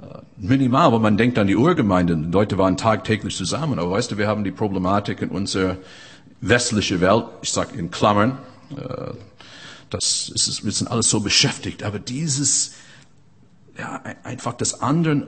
Äh, 0.00 0.20
minimal, 0.36 0.86
aber 0.86 0.98
man 0.98 1.16
denkt 1.16 1.38
an 1.38 1.46
die 1.46 1.56
Urgemeinde. 1.56 2.16
Die 2.16 2.30
Leute 2.30 2.58
waren 2.58 2.76
tagtäglich 2.76 3.36
zusammen. 3.36 3.78
Aber 3.78 3.90
weißt 3.90 4.12
du, 4.12 4.18
wir 4.18 4.28
haben 4.28 4.44
die 4.44 4.50
Problematik 4.50 5.22
in 5.22 5.30
unserer 5.30 5.76
westlichen 6.40 7.00
Welt, 7.00 7.24
ich 7.42 7.52
sage 7.52 7.78
in 7.78 7.90
Klammern, 7.90 8.38
äh, 8.76 9.12
das 9.90 10.28
ist, 10.28 10.64
wir 10.64 10.72
sind 10.72 10.88
alles 10.88 11.10
so 11.10 11.20
beschäftigt. 11.20 11.82
Aber 11.82 11.98
dieses, 11.98 12.74
ja, 13.76 14.02
einfach 14.22 14.54
das 14.54 14.80
anderen 14.80 15.26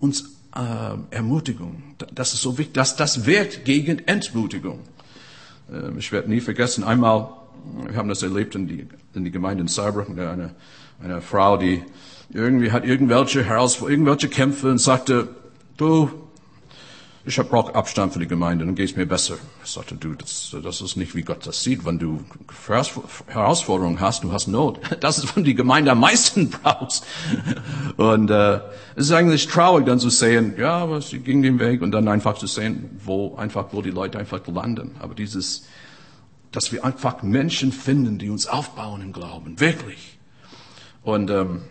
uns 0.00 0.36
äh, 0.56 1.14
Ermutigung, 1.14 1.82
das 2.12 2.34
ist 2.34 2.42
so 2.42 2.58
wichtig, 2.58 2.74
dass 2.74 2.96
das 2.96 3.26
wirkt 3.26 3.64
gegen 3.64 3.98
Entmutigung. 4.00 4.80
Äh, 5.70 5.96
ich 5.98 6.10
werde 6.10 6.30
nie 6.30 6.40
vergessen, 6.40 6.84
einmal, 6.84 7.28
wir 7.86 7.96
haben 7.96 8.08
das 8.08 8.22
erlebt 8.22 8.54
in 8.54 8.66
die, 8.66 8.88
in 9.14 9.24
die 9.24 9.30
Gemeinde 9.30 9.62
in 9.62 9.68
Saarbrücken, 9.68 10.18
eine, 10.18 10.54
eine 11.02 11.20
Frau, 11.20 11.56
die 11.56 11.82
irgendwie 12.32 12.72
hat 12.72 12.84
irgendwelche 12.84 13.44
Herausforderungen, 13.44 14.06
irgendwelche 14.06 14.28
Kämpfe 14.28 14.70
und 14.70 14.78
sagte, 14.78 15.28
du, 15.76 16.10
ich 17.24 17.36
brauche 17.36 17.74
Abstand 17.74 18.14
für 18.14 18.18
die 18.20 18.26
Gemeinde, 18.26 18.64
dann 18.64 18.74
geht 18.74 18.90
es 18.90 18.96
mir 18.96 19.04
besser. 19.04 19.36
Ich 19.62 19.70
sagte, 19.70 19.96
du, 19.96 20.14
das, 20.14 20.56
das 20.62 20.80
ist 20.80 20.96
nicht, 20.96 21.14
wie 21.14 21.22
Gott 21.22 21.46
das 21.46 21.62
sieht. 21.62 21.84
Wenn 21.84 21.98
du 21.98 22.24
Herausforderungen 23.26 24.00
hast, 24.00 24.24
du 24.24 24.32
hast 24.32 24.46
Not. 24.46 24.80
Das 25.00 25.18
ist, 25.18 25.36
wenn 25.36 25.44
die 25.44 25.54
Gemeinde 25.54 25.90
am 25.92 26.00
meisten 26.00 26.48
brauchst. 26.62 27.04
Und 27.96 28.30
äh, 28.30 28.60
es 28.96 29.06
ist 29.06 29.12
eigentlich 29.12 29.46
traurig, 29.46 29.84
dann 29.84 29.98
zu 29.98 30.08
sehen, 30.08 30.54
ja, 30.58 30.78
aber 30.78 31.02
sie 31.02 31.18
ging 31.18 31.42
den 31.42 31.60
Weg 31.60 31.82
und 31.82 31.92
dann 31.92 32.08
einfach 32.08 32.38
zu 32.38 32.46
sehen, 32.46 32.98
wo 33.04 33.36
einfach, 33.36 33.66
wo 33.72 33.82
die 33.82 33.90
Leute 33.90 34.18
einfach 34.18 34.46
landen. 34.46 34.92
Aber 34.98 35.14
dieses, 35.14 35.66
dass 36.50 36.72
wir 36.72 36.84
einfach 36.84 37.22
Menschen 37.22 37.72
finden, 37.72 38.18
die 38.18 38.30
uns 38.30 38.46
aufbauen 38.46 39.02
im 39.02 39.12
Glauben, 39.12 39.60
wirklich. 39.60 40.17
Und 41.02 41.30
ähm, 41.30 41.62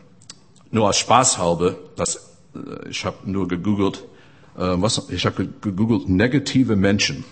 nur 0.72 0.88
als 0.88 0.98
Spaß 0.98 1.38
halber, 1.38 1.76
das, 1.96 2.38
äh, 2.56 2.90
ich 2.90 3.06
habe 3.06 3.18
nur 3.30 3.48
gegoogelt, 3.48 4.04
äh, 4.58 4.62
was, 4.62 5.10
ich 5.10 5.26
habe 5.26 5.48
gegoogelt 5.62 6.10
negative 6.10 6.76
Menschen. 6.76 7.24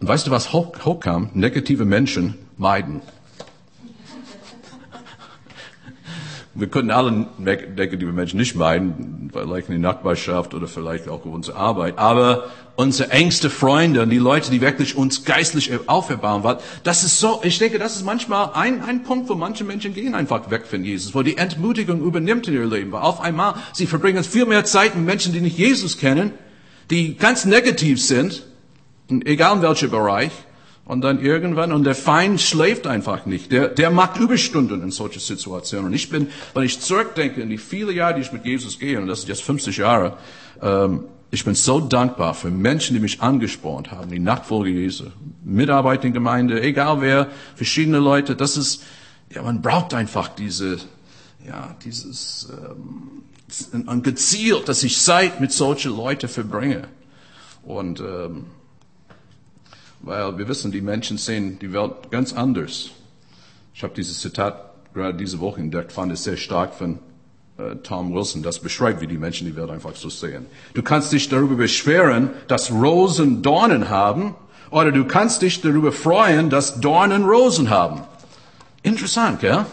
Und 0.00 0.08
weißt 0.08 0.26
du, 0.26 0.30
was 0.30 0.52
hoch, 0.52 0.72
hochkam? 0.84 1.30
Negative 1.34 1.84
Menschen 1.84 2.34
meiden. 2.56 3.00
Wir 6.58 6.68
können 6.68 6.90
alle 6.90 7.26
negative 7.38 8.12
Menschen 8.12 8.38
nicht 8.38 8.56
meiden, 8.56 9.30
vielleicht 9.30 9.68
in 9.68 9.74
die 9.74 9.80
Nachbarschaft 9.80 10.54
oder 10.54 10.66
vielleicht 10.66 11.06
auch 11.08 11.24
unsere 11.26 11.58
Arbeit. 11.58 11.98
Aber 11.98 12.44
unsere 12.76 13.10
engste 13.10 13.50
Freunde 13.50 14.02
und 14.02 14.10
die 14.10 14.18
Leute, 14.18 14.50
die 14.50 14.60
wirklich 14.62 14.96
uns 14.96 15.24
geistlich 15.24 15.70
auferbauen, 15.86 16.44
weil 16.44 16.58
das 16.82 17.04
ist 17.04 17.20
so, 17.20 17.40
ich 17.42 17.58
denke, 17.58 17.78
das 17.78 17.96
ist 17.96 18.04
manchmal 18.04 18.50
ein, 18.54 18.82
ein 18.82 19.02
Punkt, 19.02 19.28
wo 19.28 19.34
manche 19.34 19.64
Menschen 19.64 19.92
gehen 19.92 20.14
einfach 20.14 20.50
weg 20.50 20.66
von 20.66 20.82
Jesus, 20.82 21.14
wo 21.14 21.22
die 21.22 21.36
Entmutigung 21.36 22.00
übernimmt 22.00 22.48
in 22.48 22.54
ihr 22.54 22.66
Leben, 22.66 22.92
weil 22.92 23.02
auf 23.02 23.20
einmal 23.20 23.54
sie 23.72 23.86
verbringen 23.86 24.24
viel 24.24 24.46
mehr 24.46 24.64
Zeit 24.64 24.94
mit 24.94 25.04
Menschen, 25.04 25.32
die 25.32 25.40
nicht 25.40 25.58
Jesus 25.58 25.98
kennen, 25.98 26.32
die 26.90 27.16
ganz 27.16 27.44
negativ 27.44 28.00
sind, 28.02 28.44
egal 29.10 29.56
in 29.56 29.62
welchem 29.62 29.90
Bereich, 29.90 30.32
und 30.86 31.00
dann 31.00 31.20
irgendwann, 31.20 31.72
und 31.72 31.84
der 31.84 31.96
Feind 31.96 32.40
schläft 32.40 32.86
einfach 32.86 33.26
nicht. 33.26 33.50
Der, 33.50 33.68
der 33.68 33.90
macht 33.90 34.18
Überstunden 34.18 34.82
in 34.82 34.92
solche 34.92 35.18
Situationen. 35.18 35.86
Und 35.86 35.92
ich 35.94 36.08
bin, 36.08 36.28
wenn 36.54 36.62
ich 36.62 36.80
zurückdenke 36.80 37.42
in 37.42 37.50
die 37.50 37.58
viele 37.58 37.92
Jahre, 37.92 38.14
die 38.14 38.20
ich 38.20 38.32
mit 38.32 38.46
Jesus 38.46 38.78
gehe, 38.78 39.00
und 39.00 39.08
das 39.08 39.20
ist 39.20 39.28
jetzt 39.28 39.42
50 39.42 39.76
Jahre, 39.78 40.16
ähm, 40.62 41.04
ich 41.32 41.44
bin 41.44 41.56
so 41.56 41.80
dankbar 41.80 42.34
für 42.34 42.50
Menschen, 42.50 42.94
die 42.94 43.00
mich 43.00 43.20
angespornt 43.20 43.90
haben, 43.90 44.10
die 44.10 44.20
Nachfolge 44.20 44.70
Jesu, 44.70 45.06
Mitarbeiter 45.44 46.04
in 46.04 46.12
Gemeinde, 46.12 46.62
egal 46.62 47.00
wer, 47.00 47.26
verschiedene 47.56 47.98
Leute. 47.98 48.36
Das 48.36 48.56
ist, 48.56 48.84
ja, 49.34 49.42
man 49.42 49.60
braucht 49.60 49.92
einfach 49.92 50.28
diese, 50.28 50.78
ja, 51.44 51.74
dieses, 51.84 52.48
ähm, 52.52 54.02
gezielt, 54.04 54.68
dass 54.68 54.84
ich 54.84 55.00
Zeit 55.00 55.40
mit 55.40 55.50
solchen 55.50 55.96
Leuten 55.96 56.28
verbringe. 56.28 56.86
Und 57.64 57.98
ähm, 57.98 58.46
weil 60.00 60.38
wir 60.38 60.48
wissen, 60.48 60.72
die 60.72 60.80
Menschen 60.80 61.18
sehen 61.18 61.58
die 61.58 61.72
Welt 61.72 62.10
ganz 62.10 62.32
anders. 62.32 62.90
Ich 63.74 63.82
habe 63.82 63.94
dieses 63.94 64.20
Zitat 64.20 64.72
gerade 64.94 65.16
diese 65.16 65.40
Woche 65.40 65.60
entdeckt, 65.60 65.92
fand 65.92 66.12
es 66.12 66.24
sehr 66.24 66.36
stark 66.36 66.74
von 66.74 66.98
äh, 67.58 67.76
Tom 67.82 68.14
Wilson. 68.14 68.42
Das 68.42 68.58
beschreibt, 68.58 69.00
wie 69.00 69.06
die 69.06 69.18
Menschen 69.18 69.46
die 69.46 69.56
Welt 69.56 69.70
einfach 69.70 69.94
so 69.94 70.08
sehen. 70.08 70.46
Du 70.74 70.82
kannst 70.82 71.12
dich 71.12 71.28
darüber 71.28 71.56
beschweren, 71.56 72.30
dass 72.48 72.70
Rosen 72.70 73.42
Dornen 73.42 73.88
haben, 73.90 74.34
oder 74.70 74.90
du 74.90 75.04
kannst 75.04 75.42
dich 75.42 75.60
darüber 75.60 75.92
freuen, 75.92 76.50
dass 76.50 76.80
Dornen 76.80 77.24
Rosen 77.24 77.70
haben. 77.70 78.02
Interessant, 78.82 79.40
gell? 79.40 79.64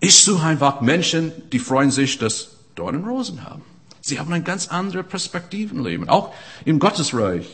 Ich 0.00 0.16
suche 0.16 0.46
einfach 0.46 0.80
Menschen, 0.80 1.32
die 1.52 1.58
freuen 1.58 1.90
sich, 1.90 2.18
dass 2.18 2.50
Dornen 2.74 3.04
Rosen 3.04 3.44
haben. 3.44 3.62
Sie 4.00 4.18
haben 4.18 4.32
eine 4.32 4.42
ganz 4.42 4.68
andere 4.68 5.02
Perspektive 5.02 5.74
im 5.74 5.84
Leben, 5.84 6.08
auch 6.08 6.32
im 6.64 6.78
Gottesreich. 6.78 7.46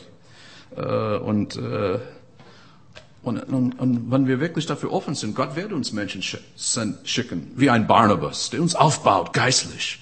Äh, 0.75 1.17
und, 1.17 1.55
äh, 1.55 1.99
und, 3.23 3.39
und, 3.39 3.79
und 3.79 4.11
wenn 4.11 4.27
wir 4.27 4.39
wirklich 4.39 4.65
dafür 4.65 4.91
offen 4.91 5.15
sind, 5.15 5.35
Gott 5.35 5.55
wird 5.55 5.73
uns 5.73 5.93
Menschen 5.93 6.21
schicken, 6.21 7.51
wie 7.55 7.69
ein 7.69 7.87
Barnabas, 7.87 8.51
der 8.51 8.61
uns 8.61 8.75
aufbaut, 8.75 9.33
geistlich. 9.33 9.99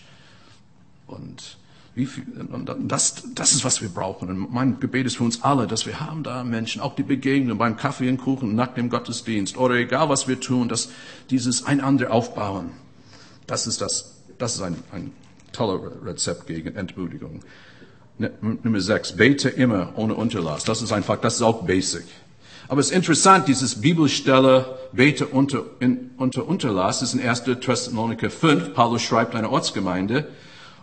Und, 1.07 1.57
wie 1.95 2.05
viel, 2.05 2.25
und 2.51 2.69
das, 2.91 3.23
das 3.33 3.53
ist, 3.53 3.63
was 3.63 3.81
wir 3.81 3.89
brauchen. 3.89 4.29
Und 4.29 4.51
mein 4.51 4.79
Gebet 4.79 5.05
ist 5.05 5.17
für 5.17 5.23
uns 5.23 5.43
alle, 5.43 5.67
dass 5.67 5.85
wir 5.85 5.99
haben 5.99 6.23
da 6.23 6.43
Menschen, 6.43 6.81
auch 6.81 6.95
die 6.95 7.03
Begegnung 7.03 7.57
beim 7.57 7.77
Kaffee 7.77 8.09
und 8.09 8.17
Kuchen, 8.17 8.55
nach 8.55 8.73
dem 8.73 8.89
Gottesdienst 8.89 9.57
oder 9.57 9.75
egal 9.75 10.09
was 10.09 10.27
wir 10.27 10.39
tun, 10.39 10.67
dass 10.67 10.89
dieses 11.29 11.65
einander 11.65 12.11
aufbauen. 12.11 12.71
Das 13.47 13.67
ist 13.67 13.79
das, 13.79 14.15
das 14.37 14.55
ist 14.55 14.61
ein, 14.61 14.75
ein 14.91 15.11
toller 15.53 15.79
Rezept 16.03 16.47
gegen 16.47 16.75
Entmutigung. 16.75 17.41
Ne, 18.19 18.31
Nummer 18.41 18.79
sechs, 18.79 19.11
bete 19.13 19.49
immer 19.49 19.93
ohne 19.95 20.13
Unterlass. 20.13 20.63
Das 20.63 20.81
ist 20.81 20.91
einfach, 20.91 21.17
das 21.17 21.35
ist 21.35 21.41
auch 21.41 21.63
basic. 21.63 22.05
Aber 22.67 22.79
es 22.79 22.91
ist 22.91 22.95
interessant, 22.95 23.47
dieses 23.47 23.81
Bibelstelle, 23.81 24.77
bete 24.93 25.25
unter, 25.25 25.63
in, 25.79 26.11
unter 26.17 26.47
Unterlass, 26.47 27.01
ist 27.01 27.13
in 27.13 27.27
1. 27.27 27.43
Thessaloniker 27.59 28.29
5. 28.29 28.73
Paulus 28.73 29.01
schreibt 29.01 29.35
eine 29.35 29.49
Ortsgemeinde. 29.49 30.27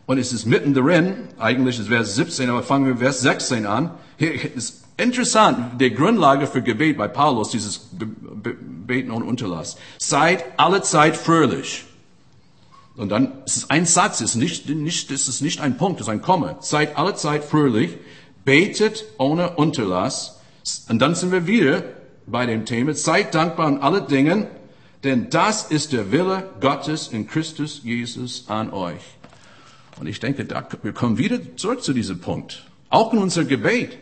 Und 0.06 0.18
es 0.18 0.32
ist 0.32 0.44
mitten 0.44 0.74
drin, 0.74 1.28
eigentlich 1.38 1.78
ist 1.78 1.88
Vers 1.88 2.16
17, 2.16 2.50
aber 2.50 2.64
fangen 2.64 2.86
wir 2.86 2.96
Vers 2.96 3.20
16 3.20 3.64
an. 3.64 3.92
Hier 4.18 4.32
ist 4.54 4.84
interessant, 4.96 5.80
die 5.80 5.94
Grundlage 5.94 6.48
für 6.48 6.62
Gebet 6.62 6.98
bei 6.98 7.06
Paulus, 7.06 7.50
dieses 7.50 7.90
Beten 8.86 9.12
ohne 9.12 9.24
Unterlass. 9.24 9.76
Seid 9.98 10.44
alle 10.56 10.82
Zeit 10.82 11.16
fröhlich. 11.16 11.84
Und 13.00 13.08
dann 13.08 13.32
ist 13.46 13.56
es 13.56 13.70
ein 13.70 13.86
Satz, 13.86 14.20
ist 14.20 14.34
nicht, 14.34 14.68
nicht, 14.68 15.10
ist 15.10 15.26
es 15.26 15.40
nicht 15.40 15.62
ein 15.62 15.78
Punkt, 15.78 16.02
ist 16.02 16.10
ein 16.10 16.20
Komma. 16.20 16.58
Seid 16.60 16.98
alle 16.98 17.14
Zeit 17.14 17.44
fröhlich, 17.44 17.96
betet 18.44 19.06
ohne 19.16 19.56
Unterlass. 19.56 20.38
Und 20.86 20.98
dann 20.98 21.14
sind 21.14 21.32
wir 21.32 21.46
wieder 21.46 21.82
bei 22.26 22.44
dem 22.44 22.66
Thema, 22.66 22.92
seid 22.92 23.34
dankbar 23.34 23.68
an 23.68 23.78
alle 23.78 24.02
Dingen, 24.02 24.48
denn 25.02 25.30
das 25.30 25.70
ist 25.70 25.94
der 25.94 26.12
Wille 26.12 26.50
Gottes 26.60 27.08
in 27.08 27.26
Christus 27.26 27.80
Jesus 27.82 28.44
an 28.48 28.70
euch. 28.70 29.00
Und 29.98 30.06
ich 30.06 30.20
denke, 30.20 30.44
da, 30.44 30.68
wir 30.82 30.92
kommen 30.92 31.16
wieder 31.16 31.38
zurück 31.56 31.82
zu 31.82 31.94
diesem 31.94 32.20
Punkt. 32.20 32.66
Auch 32.90 33.14
in 33.14 33.18
unser 33.18 33.46
Gebet. 33.46 33.96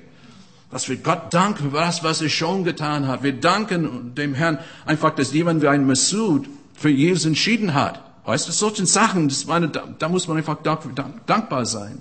Dass 0.73 0.89
wir 0.89 0.97
Gott 0.97 1.33
danken 1.33 1.71
für 1.71 1.77
das, 1.77 2.03
was 2.03 2.21
er 2.21 2.31
schon 2.31 2.65
getan 2.65 3.07
hat. 3.07 3.23
Wir 3.23 3.35
danken 3.35 4.17
dem 4.17 4.35
Herrn 4.35 4.59
einfach, 4.87 5.15
dass 5.15 5.33
jemand 5.33 5.63
wie 5.63 5.69
ein 5.69 5.87
Massoud 5.87 6.49
für 6.75 6.91
Jesus 6.91 7.27
entschieden 7.27 7.75
hat. 7.75 8.08
Weißt 8.29 8.47
du, 8.47 8.53
solche 8.53 8.85
Sachen, 8.85 9.29
das 9.31 9.47
meine, 9.47 9.71
da, 9.71 9.85
da 9.99 10.07
muss 10.11 10.29
man 10.29 10.37
einfach 10.37 10.59
dankbar 10.63 11.65
sein. 11.65 11.99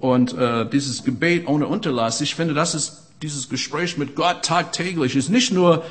Und 0.00 0.32
äh, 0.32 0.68
dieses 0.68 1.04
Gebet 1.04 1.46
ohne 1.46 1.68
Unterlass, 1.68 2.20
ich 2.20 2.34
finde, 2.34 2.52
das 2.52 2.74
ist 2.74 3.02
dieses 3.22 3.48
Gespräch 3.48 3.96
mit 3.96 4.16
Gott 4.16 4.44
tagtäglich. 4.44 5.14
Ist 5.14 5.28
nicht 5.28 5.52
nur, 5.52 5.84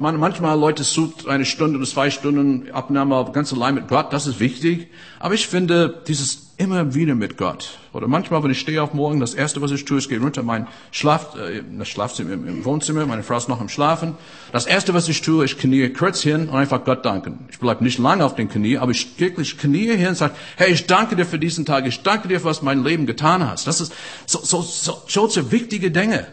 man, 0.00 0.18
manchmal 0.18 0.58
Leute 0.58 0.82
sucht 0.82 1.28
eine 1.28 1.44
Stunde 1.44 1.78
oder 1.78 1.86
zwei 1.86 2.10
Stunden 2.10 2.70
Abnahme 2.72 3.30
ganz 3.32 3.52
allein 3.52 3.74
mit 3.74 3.86
Gott, 3.88 4.12
das 4.12 4.26
ist 4.26 4.40
wichtig. 4.40 4.88
Aber 5.18 5.34
ich 5.34 5.46
finde, 5.46 6.02
dieses 6.08 6.54
immer 6.56 6.94
wieder 6.94 7.14
mit 7.14 7.36
Gott. 7.36 7.78
Oder 7.92 8.08
manchmal, 8.08 8.42
wenn 8.42 8.50
ich 8.50 8.60
stehe 8.60 8.82
auf 8.82 8.94
morgen, 8.94 9.20
das 9.20 9.34
erste, 9.34 9.60
was 9.60 9.70
ich 9.72 9.84
tue, 9.84 9.98
ist 9.98 10.08
gehe 10.08 10.18
runter 10.20 10.42
mein 10.42 10.66
Schlaf, 10.90 11.34
äh, 11.36 11.62
das 11.78 11.88
Schlafzimmer 11.88 12.32
im, 12.32 12.46
im 12.46 12.64
Wohnzimmer, 12.64 13.04
meine 13.06 13.22
Frau 13.22 13.36
ist 13.36 13.48
noch 13.48 13.60
am 13.60 13.68
Schlafen. 13.68 14.14
Das 14.52 14.66
erste, 14.66 14.94
was 14.94 15.06
ich 15.08 15.20
tue, 15.20 15.44
ich 15.44 15.58
knie 15.58 15.90
kurz 15.90 16.22
hin 16.22 16.48
und 16.48 16.56
einfach 16.56 16.84
Gott 16.84 17.04
danken. 17.04 17.46
Ich 17.50 17.58
bleibe 17.58 17.84
nicht 17.84 17.98
lange 17.98 18.24
auf 18.24 18.34
den 18.34 18.48
Knie, 18.48 18.78
aber 18.78 18.92
ich 18.92 19.18
wirklich 19.18 19.58
knie 19.58 19.96
hin 19.96 20.08
und 20.08 20.16
sage, 20.16 20.34
hey, 20.56 20.72
ich 20.72 20.86
danke 20.86 21.14
dir 21.14 21.26
für 21.26 21.38
diesen 21.38 21.66
Tag, 21.66 21.86
ich 21.86 22.02
danke 22.02 22.28
dir, 22.28 22.42
was 22.42 22.62
mein 22.62 22.84
Leben 22.84 23.04
getan 23.06 23.46
hast. 23.46 23.66
Das 23.66 23.80
ist 23.80 23.92
so, 24.24 24.38
so, 24.42 24.62
so, 24.62 25.02
so, 25.06 25.28
so 25.28 25.52
wichtige 25.52 25.90
Dinge, 25.90 26.26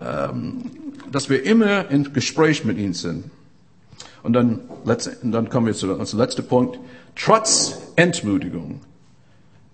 ähm, 0.00 0.81
dass 1.12 1.28
wir 1.28 1.44
immer 1.44 1.90
in 1.90 2.12
Gespräch 2.12 2.64
mit 2.64 2.78
ihm 2.78 2.94
sind. 2.94 3.30
Und 4.22 4.34
dann, 4.34 4.60
und 4.84 5.32
dann 5.32 5.48
kommen 5.48 5.66
wir 5.66 5.74
zu 5.74 5.92
unserem 5.92 6.20
letzten 6.20 6.46
Punkt. 6.46 6.78
Trotz 7.14 7.78
Entmutigung 7.96 8.80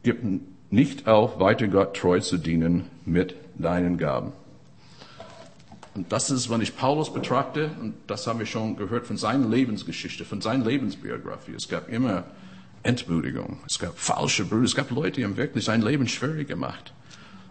Gib 0.02 0.22
nicht 0.70 1.06
auf, 1.08 1.40
weiter 1.40 1.68
Gott 1.68 1.96
treu 1.96 2.20
zu 2.20 2.38
dienen 2.38 2.84
mit 3.04 3.34
deinen 3.56 3.98
Gaben. 3.98 4.32
Und 5.94 6.12
das 6.12 6.30
ist, 6.30 6.48
wenn 6.48 6.60
ich 6.60 6.76
Paulus 6.76 7.12
betrachte, 7.12 7.70
und 7.80 7.94
das 8.06 8.26
haben 8.26 8.38
wir 8.38 8.46
schon 8.46 8.76
gehört 8.76 9.06
von 9.06 9.16
seiner 9.16 9.48
Lebensgeschichte, 9.48 10.24
von 10.24 10.40
seiner 10.40 10.64
Lebensbiografie. 10.64 11.54
Es 11.54 11.68
gab 11.68 11.88
immer 11.88 12.24
Entmutigung. 12.84 13.58
Es 13.66 13.78
gab 13.78 13.98
falsche 13.98 14.44
Brüder. 14.44 14.64
Es 14.64 14.76
gab 14.76 14.90
Leute, 14.92 15.20
die 15.20 15.24
haben 15.24 15.36
wirklich 15.36 15.64
sein 15.64 15.82
Leben 15.82 16.06
schwer 16.06 16.44
gemacht. 16.44 16.92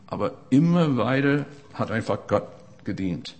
Aber 0.07 0.31
immer 0.49 0.95
weiter 0.95 1.45
hat 1.73 1.91
einfach 1.91 2.19
Gott 2.27 2.47
gedient. 2.85 3.35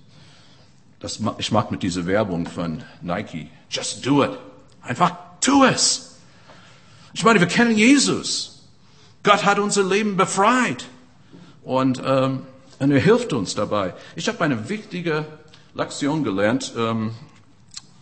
Das, 0.99 1.19
ich 1.38 1.51
mag 1.51 1.71
mit 1.71 1.83
dieser 1.83 2.05
Werbung 2.07 2.47
von 2.47 2.83
Nike. 3.01 3.49
Just 3.69 4.05
do 4.05 4.23
it. 4.23 4.31
Einfach 4.81 5.15
tu 5.41 5.63
es. 5.63 6.17
Ich 7.13 7.23
meine, 7.23 7.39
wir 7.39 7.47
kennen 7.47 7.77
Jesus. 7.77 8.63
Gott 9.23 9.45
hat 9.45 9.60
unser 9.60 9.83
Leben 9.83 10.17
befreit 10.17 10.86
und, 11.63 12.01
ähm, 12.05 12.43
und 12.79 12.91
er 12.91 12.99
hilft 12.99 13.33
uns 13.33 13.55
dabei. 13.55 13.93
Ich 14.15 14.27
habe 14.27 14.41
eine 14.41 14.69
wichtige 14.69 15.25
Lektion 15.73 16.23
gelernt, 16.23 16.73
ähm, 16.77 17.12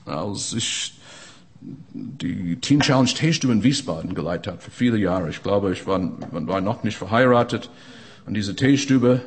als 0.05 0.53
ich 0.53 0.93
die 1.61 2.57
Teen 2.57 2.79
Challenge 2.79 3.09
Teestube 3.09 3.53
in 3.53 3.63
Wiesbaden 3.63 4.13
geleitet 4.13 4.47
habe 4.47 4.61
für 4.61 4.71
viele 4.71 4.97
Jahre. 4.97 5.29
Ich 5.29 5.41
glaube, 5.41 5.73
ich 5.73 5.87
war, 5.87 5.99
war 6.31 6.61
noch 6.61 6.83
nicht 6.83 6.97
verheiratet. 6.97 7.69
Und 8.25 8.35
diese 8.35 8.55
Teestube, 8.55 9.21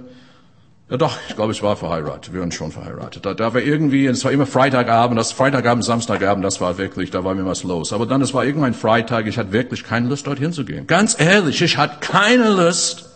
ja 0.91 0.97
doch, 0.97 1.19
ich 1.29 1.37
glaube, 1.37 1.53
ich 1.53 1.63
war 1.63 1.77
verheiratet. 1.77 2.33
Wir 2.33 2.41
waren 2.41 2.53
schon 2.53 2.73
verheiratet. 2.73 3.27
Da, 3.27 3.35
da 3.35 3.53
war 3.53 3.61
irgendwie, 3.61 4.07
es 4.07 4.25
war 4.25 4.33
immer 4.33 4.47
Freitagabend, 4.47 5.19
das 5.19 5.33
Freitagabend, 5.33 5.85
Samstagabend, 5.85 6.45
das 6.45 6.61
war 6.61 6.79
wirklich, 6.79 7.11
da 7.11 7.25
war 7.25 7.35
mir 7.35 7.45
was 7.45 7.63
los. 7.63 7.93
Aber 7.93 8.07
dann, 8.07 8.23
es 8.23 8.33
war 8.33 8.45
irgendwann 8.45 8.75
Freitag, 8.75 9.27
ich 9.27 9.37
hatte 9.39 9.53
wirklich 9.53 9.85
keine 9.85 10.09
Lust, 10.09 10.27
dorthin 10.27 10.53
zu 10.53 10.65
gehen. 10.65 10.87
Ganz 10.87 11.19
ehrlich, 11.21 11.61
ich 11.61 11.77
hatte 11.77 11.99
keine 12.01 12.51
Lust. 12.51 13.07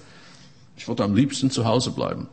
Ich 0.76 0.88
wollte 0.88 1.04
am 1.04 1.14
liebsten 1.14 1.50
zu 1.50 1.64
Hause 1.64 1.92
bleiben. 1.92 2.28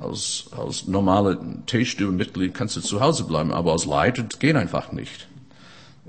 Als, 0.00 0.44
als 0.56 0.86
normale 0.86 1.38
Teestube-Mitglied 1.66 2.54
kannst 2.54 2.76
du 2.76 2.80
zu 2.80 3.00
Hause 3.00 3.24
bleiben, 3.24 3.52
aber 3.52 3.72
als 3.72 3.86
Leiter, 3.86 4.22
geht 4.38 4.54
einfach 4.54 4.92
nicht. 4.92 5.26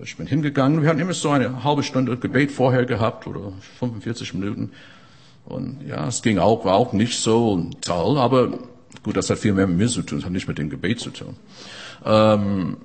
Ich 0.03 0.15
bin 0.17 0.27
hingegangen, 0.27 0.81
wir 0.81 0.89
hatten 0.89 0.99
immer 0.99 1.13
so 1.13 1.29
eine 1.29 1.63
halbe 1.63 1.83
Stunde 1.83 2.15
Gebet 2.15 2.51
vorher 2.51 2.85
gehabt 2.85 3.27
oder 3.27 3.51
45 3.79 4.33
Minuten. 4.33 4.71
Und 5.49 5.85
ja, 5.87 6.07
es 6.07 6.21
ging 6.21 6.37
auch, 6.37 6.63
war 6.63 6.75
auch 6.75 6.93
nicht 6.93 7.19
so 7.19 7.69
toll, 7.81 8.17
aber 8.17 8.59
gut, 9.03 9.17
das 9.17 9.29
hat 9.29 9.39
viel 9.39 9.53
mehr 9.53 9.67
mit 9.67 9.77
mir 9.77 9.87
zu 9.87 10.03
tun, 10.03 10.19
das 10.19 10.25
hat 10.25 10.31
nicht 10.31 10.47
mit 10.47 10.57
dem 10.57 10.69
Gebet 10.69 10.99
zu 10.99 11.09
tun. 11.09 11.35
Ähm, 12.05 12.77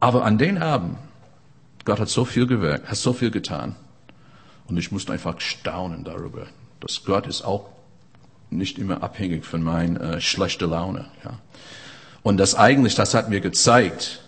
aber 0.00 0.24
an 0.24 0.38
den 0.38 0.58
Abend, 0.58 0.98
Gott 1.84 1.98
hat 1.98 2.08
so 2.08 2.24
viel 2.24 2.46
gewirkt, 2.46 2.88
hat 2.88 2.96
so 2.96 3.12
viel 3.12 3.30
getan. 3.30 3.74
Und 4.66 4.76
ich 4.76 4.92
musste 4.92 5.12
einfach 5.12 5.40
staunen 5.40 6.04
darüber, 6.04 6.46
dass 6.80 7.04
Gott 7.04 7.26
ist 7.26 7.42
auch 7.42 7.70
nicht 8.50 8.78
immer 8.78 9.02
abhängig 9.02 9.44
von 9.44 9.62
meiner 9.62 10.14
äh, 10.14 10.20
schlechten 10.20 10.70
Laune. 10.70 11.06
Ja. 11.24 11.38
Und 12.22 12.38
das 12.38 12.54
eigentlich, 12.54 12.94
das 12.94 13.14
hat 13.14 13.28
mir 13.28 13.40
gezeigt, 13.40 14.22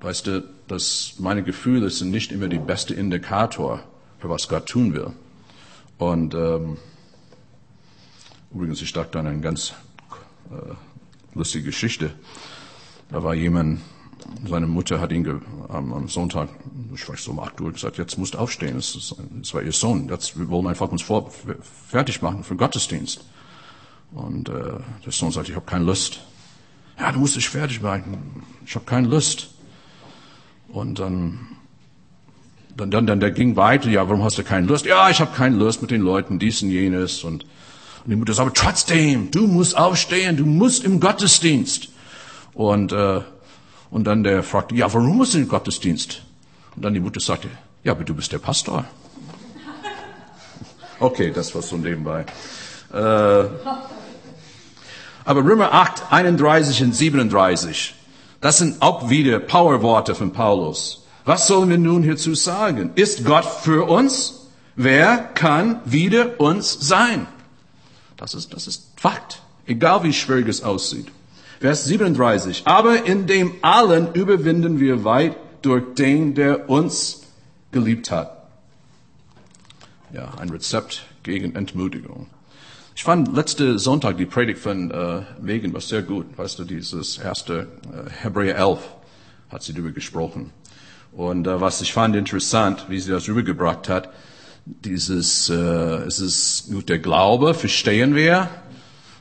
weißt 0.00 0.26
du, 0.26 0.44
dass 0.66 1.14
meine 1.18 1.42
Gefühle 1.42 1.90
sind 1.90 2.10
nicht 2.10 2.32
immer 2.32 2.48
die 2.48 2.58
beste 2.58 2.94
Indikator 2.94 3.80
für 4.18 4.28
was 4.28 4.48
Gott 4.48 4.66
tun 4.66 4.94
will. 4.94 5.12
Und 6.00 6.32
ähm, 6.34 6.78
übrigens, 8.54 8.80
ich 8.80 8.90
dachte 8.90 9.18
an 9.18 9.26
eine 9.26 9.40
ganz 9.40 9.74
äh, 10.50 10.74
lustige 11.34 11.66
Geschichte. 11.66 12.14
Da 13.10 13.22
war 13.22 13.34
jemand, 13.34 13.82
seine 14.48 14.66
Mutter 14.66 14.98
hat 14.98 15.12
ihn 15.12 15.42
am, 15.68 15.92
am 15.92 16.08
Sonntag, 16.08 16.48
ich 16.94 17.06
weiß 17.06 17.22
so 17.22 17.32
um 17.32 17.40
8 17.40 17.60
Uhr 17.60 17.72
gesagt, 17.72 17.98
jetzt 17.98 18.16
musst 18.16 18.32
du 18.32 18.38
aufstehen. 18.38 18.76
Das 18.76 19.14
war 19.52 19.62
ihr 19.62 19.72
Sohn. 19.72 20.08
Jetzt, 20.08 20.38
wir 20.38 20.48
wollen 20.48 20.68
einfach 20.68 20.90
uns 20.90 21.02
vor, 21.02 21.30
fertig 21.88 22.22
machen 22.22 22.44
für 22.44 22.54
den 22.54 22.58
Gottesdienst. 22.58 23.22
Und 24.12 24.48
äh, 24.48 24.78
der 25.04 25.12
Sohn 25.12 25.32
sagt, 25.32 25.50
ich 25.50 25.54
habe 25.54 25.66
keine 25.66 25.84
Lust. 25.84 26.20
Ja, 26.98 27.12
du 27.12 27.18
musst 27.18 27.36
dich 27.36 27.48
fertig 27.48 27.82
machen. 27.82 28.42
Ich 28.64 28.74
habe 28.74 28.86
keine 28.86 29.06
Lust. 29.06 29.50
Und 30.68 30.98
dann 30.98 31.49
dann, 32.76 32.90
dann, 32.90 33.06
dann 33.06 33.20
der 33.20 33.30
ging 33.30 33.56
weiter, 33.56 33.88
ja, 33.88 34.08
warum 34.08 34.22
hast 34.24 34.38
du 34.38 34.42
keine 34.42 34.66
Lust? 34.66 34.86
Ja, 34.86 35.10
ich 35.10 35.20
habe 35.20 35.34
keine 35.36 35.56
Lust 35.56 35.82
mit 35.82 35.90
den 35.90 36.00
Leuten, 36.02 36.38
dies 36.38 36.62
und 36.62 36.70
jenes. 36.70 37.24
Und, 37.24 37.44
und 38.04 38.10
die 38.10 38.16
Mutter 38.16 38.32
sagt, 38.32 38.56
trotzdem, 38.56 39.30
du 39.30 39.46
musst 39.46 39.76
aufstehen, 39.76 40.36
du 40.36 40.46
musst 40.46 40.84
im 40.84 41.00
Gottesdienst. 41.00 41.88
Und, 42.54 42.92
äh, 42.92 43.20
Und 43.90 44.04
dann 44.04 44.22
der 44.22 44.42
fragte, 44.42 44.74
ja, 44.76 44.86
warum 44.92 45.16
muss 45.16 45.32
denn 45.32 45.48
Gottesdienst? 45.48 46.22
Und 46.76 46.84
dann 46.84 46.94
die 46.94 47.00
Mutter 47.00 47.18
sagte, 47.20 47.48
ja, 47.82 47.92
aber 47.92 48.04
du 48.04 48.14
bist 48.14 48.32
der 48.32 48.38
Pastor. 48.38 48.84
Okay, 51.00 51.32
das 51.34 51.54
war 51.54 51.62
so 51.62 51.76
nebenbei. 51.76 52.26
Äh, 52.92 52.96
aber 55.24 55.44
Römer 55.44 55.72
8, 55.72 56.12
31 56.12 56.82
und 56.82 56.94
37, 56.94 57.94
das 58.42 58.58
sind 58.58 58.82
auch 58.82 59.08
wieder 59.08 59.38
Powerworte 59.38 60.14
von 60.14 60.32
Paulus. 60.32 60.99
Was 61.24 61.46
sollen 61.46 61.70
wir 61.70 61.78
nun 61.78 62.02
hierzu 62.02 62.34
sagen? 62.34 62.92
Ist 62.94 63.24
Gott 63.24 63.44
für 63.44 63.88
uns? 63.88 64.48
Wer 64.76 65.18
kann 65.18 65.80
wider 65.84 66.40
uns 66.40 66.78
sein? 66.80 67.26
Das 68.16 68.34
ist, 68.34 68.52
das 68.54 68.66
ist 68.66 68.92
Fakt. 68.96 69.42
Egal 69.66 70.02
wie 70.02 70.12
schwierig 70.12 70.48
es 70.48 70.62
aussieht. 70.62 71.08
Vers 71.60 71.84
37. 71.84 72.62
Aber 72.66 73.04
in 73.04 73.26
dem 73.26 73.52
allen 73.62 74.14
überwinden 74.14 74.80
wir 74.80 75.04
weit 75.04 75.36
durch 75.62 75.94
den, 75.94 76.34
der 76.34 76.70
uns 76.70 77.22
geliebt 77.70 78.10
hat. 78.10 78.48
Ja, 80.12 80.32
ein 80.38 80.48
Rezept 80.48 81.06
gegen 81.22 81.54
Entmutigung. 81.54 82.26
Ich 82.96 83.04
fand 83.04 83.34
letzte 83.34 83.78
Sonntag 83.78 84.16
die 84.16 84.26
Predigt 84.26 84.58
von 84.58 84.90
äh, 84.90 85.22
Megan 85.40 85.72
war 85.72 85.80
sehr 85.80 86.02
gut. 86.02 86.26
Weißt 86.36 86.58
du, 86.58 86.64
dieses 86.64 87.18
erste 87.18 87.68
äh, 87.92 88.10
Hebräer 88.22 88.56
11 88.56 88.78
hat 89.50 89.62
sie 89.62 89.72
darüber 89.72 89.92
gesprochen. 89.92 90.50
Und 91.12 91.46
äh, 91.46 91.60
was 91.60 91.80
ich 91.80 91.92
fand 91.92 92.16
interessant, 92.16 92.86
wie 92.88 93.00
sie 93.00 93.10
das 93.10 93.28
rübergebracht 93.28 93.88
hat, 93.88 94.10
dieses, 94.64 95.48
äh, 95.48 95.54
es 95.54 96.20
ist 96.20 96.70
gut 96.70 96.88
der 96.88 96.98
Glaube, 96.98 97.54
verstehen 97.54 98.14
wir, 98.14 98.48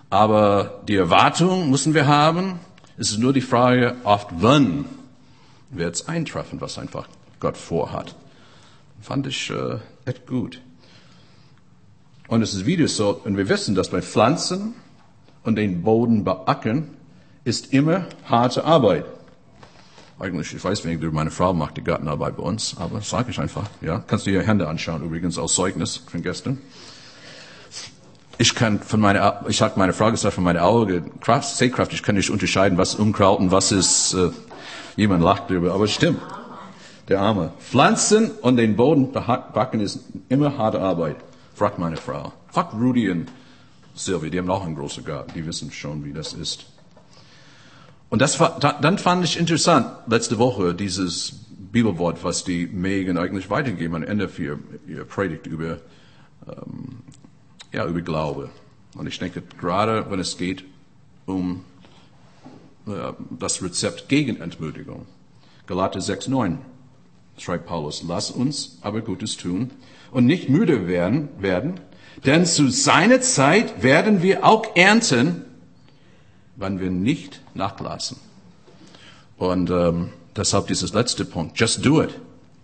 aber 0.10 0.82
die 0.88 0.96
Erwartung 0.96 1.70
müssen 1.70 1.94
wir 1.94 2.08
haben. 2.08 2.60
Es 2.98 3.12
ist 3.12 3.20
nur 3.20 3.34
die 3.34 3.42
Frage, 3.42 3.96
oft 4.04 4.28
wann 4.32 4.86
wird 5.70 5.96
es 5.96 6.08
eintreffen, 6.08 6.62
was 6.62 6.78
einfach 6.78 7.08
Gott 7.40 7.58
vorhat. 7.58 8.16
Fand 9.02 9.28
ich 9.28 9.50
äh, 9.50 9.78
echt 10.06 10.28
gut. 10.28 10.62
Und 12.28 12.42
es 12.42 12.54
ist 12.54 12.66
wieder 12.66 12.88
so, 12.88 13.22
und 13.24 13.38
wir 13.38 13.50
wissen, 13.50 13.76
dass 13.76 13.90
bei 13.90 14.02
Pflanzen 14.02 14.76
und 15.44 15.56
den 15.56 15.82
Boden 15.82 16.24
beackern 16.24 16.90
ist 17.44 17.74
immer 17.74 18.06
harte 18.26 18.66
Arbeit. 18.66 19.06
Eigentlich, 20.20 20.54
ich 20.54 20.62
weiß 20.62 20.84
weniger, 20.84 21.10
meine 21.12 21.32
Frau 21.32 21.54
macht 21.54 21.78
die 21.78 21.84
Gartenarbeit 21.84 22.36
bei 22.36 22.44
uns, 22.44 22.76
aber 22.78 23.00
sage 23.00 23.32
ich 23.32 23.40
einfach, 23.40 23.64
ja. 23.80 24.04
Kannst 24.06 24.28
du 24.28 24.32
ihre 24.32 24.46
Hände 24.46 24.68
anschauen, 24.68 25.02
übrigens 25.02 25.38
aus 25.38 25.56
Zeugnis 25.56 25.96
von 25.96 26.22
gestern. 26.22 26.58
Ich 28.38 28.54
kann 28.54 28.80
von 28.80 29.00
meiner, 29.00 29.46
ich 29.48 29.62
habe 29.62 29.80
meine 29.80 29.94
Frau 29.94 30.12
gesagt, 30.12 30.34
von 30.34 30.44
meiner 30.44 30.66
Augen, 30.66 31.18
Kraft, 31.22 31.56
Sehkraft, 31.56 31.94
ich 31.94 32.04
kann 32.04 32.16
nicht 32.16 32.30
unterscheiden, 32.30 32.78
was 32.78 32.96
Unkraut 32.96 33.40
und 33.40 33.52
was 33.52 33.72
ist, 33.72 34.14
äh, 34.14 34.32
jemand 34.98 35.24
lacht 35.24 35.44
darüber, 35.50 35.74
aber 35.74 35.88
stimmt. 35.88 36.20
Der 37.08 37.22
Arme. 37.22 37.54
Pflanzen 37.60 38.30
und 38.42 38.58
den 38.58 38.76
Boden 38.76 39.14
backen 39.14 39.80
ist 39.80 40.02
immer 40.28 40.58
harte 40.58 40.82
Arbeit. 40.82 41.16
Fragt 41.56 41.80
meine 41.80 41.98
Frau. 41.98 42.34
Fragt 42.52 42.74
Rudy 42.74 43.10
und 43.10 43.30
Sylvie, 43.96 44.30
die 44.30 44.38
haben 44.38 44.50
auch 44.50 44.66
einen 44.66 44.76
großen 44.76 45.04
Garten, 45.06 45.32
die 45.34 45.46
wissen 45.46 45.72
schon, 45.72 46.04
wie 46.04 46.12
das 46.12 46.34
ist. 46.34 46.66
Und 48.10 48.22
das 48.22 48.40
war, 48.40 48.60
dann 48.60 48.98
fand 48.98 49.24
ich 49.24 49.38
interessant, 49.38 49.88
letzte 50.08 50.40
Woche, 50.40 50.74
dieses 50.74 51.46
Bibelwort, 51.72 52.24
was 52.24 52.44
die 52.44 52.66
Megan 52.66 53.18
eigentlich 53.18 53.50
weitergeben 53.50 53.96
am 53.96 54.04
Ende 54.04 54.28
für 54.28 54.60
ihr 54.88 55.04
Predigt 55.06 55.46
über, 55.46 55.80
ähm, 56.48 57.00
ja, 57.72 57.86
über 57.86 58.02
Glaube. 58.02 58.50
Und 58.96 59.08
ich 59.08 59.20
denke, 59.20 59.44
gerade 59.60 60.10
wenn 60.10 60.20
es 60.20 60.38
geht 60.38 60.66
um 61.28 61.64
äh, 62.88 63.14
das 63.30 63.62
Rezept 63.62 64.10
gegen 64.10 64.42
Entmutigung. 64.42 65.06
Galater 65.68 66.00
6,9 66.00 66.58
schreibt 67.38 67.68
Paulus, 67.68 68.04
lass 68.08 68.32
uns 68.32 68.80
aber 68.82 69.02
Gutes 69.02 69.38
tun 69.38 69.70
und 70.12 70.26
nicht 70.26 70.50
müde 70.50 70.88
werden, 70.88 71.30
werden, 71.38 71.80
denn 72.26 72.46
zu 72.46 72.70
seiner 72.70 73.22
Zeit 73.22 73.84
werden 73.84 74.24
wir 74.24 74.44
auch 74.46 74.76
ernten, 74.76 75.46
wenn 76.60 76.80
wir 76.80 76.92
nicht 76.92 77.42
nachlassen. 77.54 78.18
Und 79.38 79.70
ähm, 79.70 80.10
deshalb 80.36 80.68
dieses 80.68 80.94
letzte 80.94 81.26
Punkt, 81.26 81.60
just 81.60 81.86
do 81.86 82.04
it. 82.04 82.14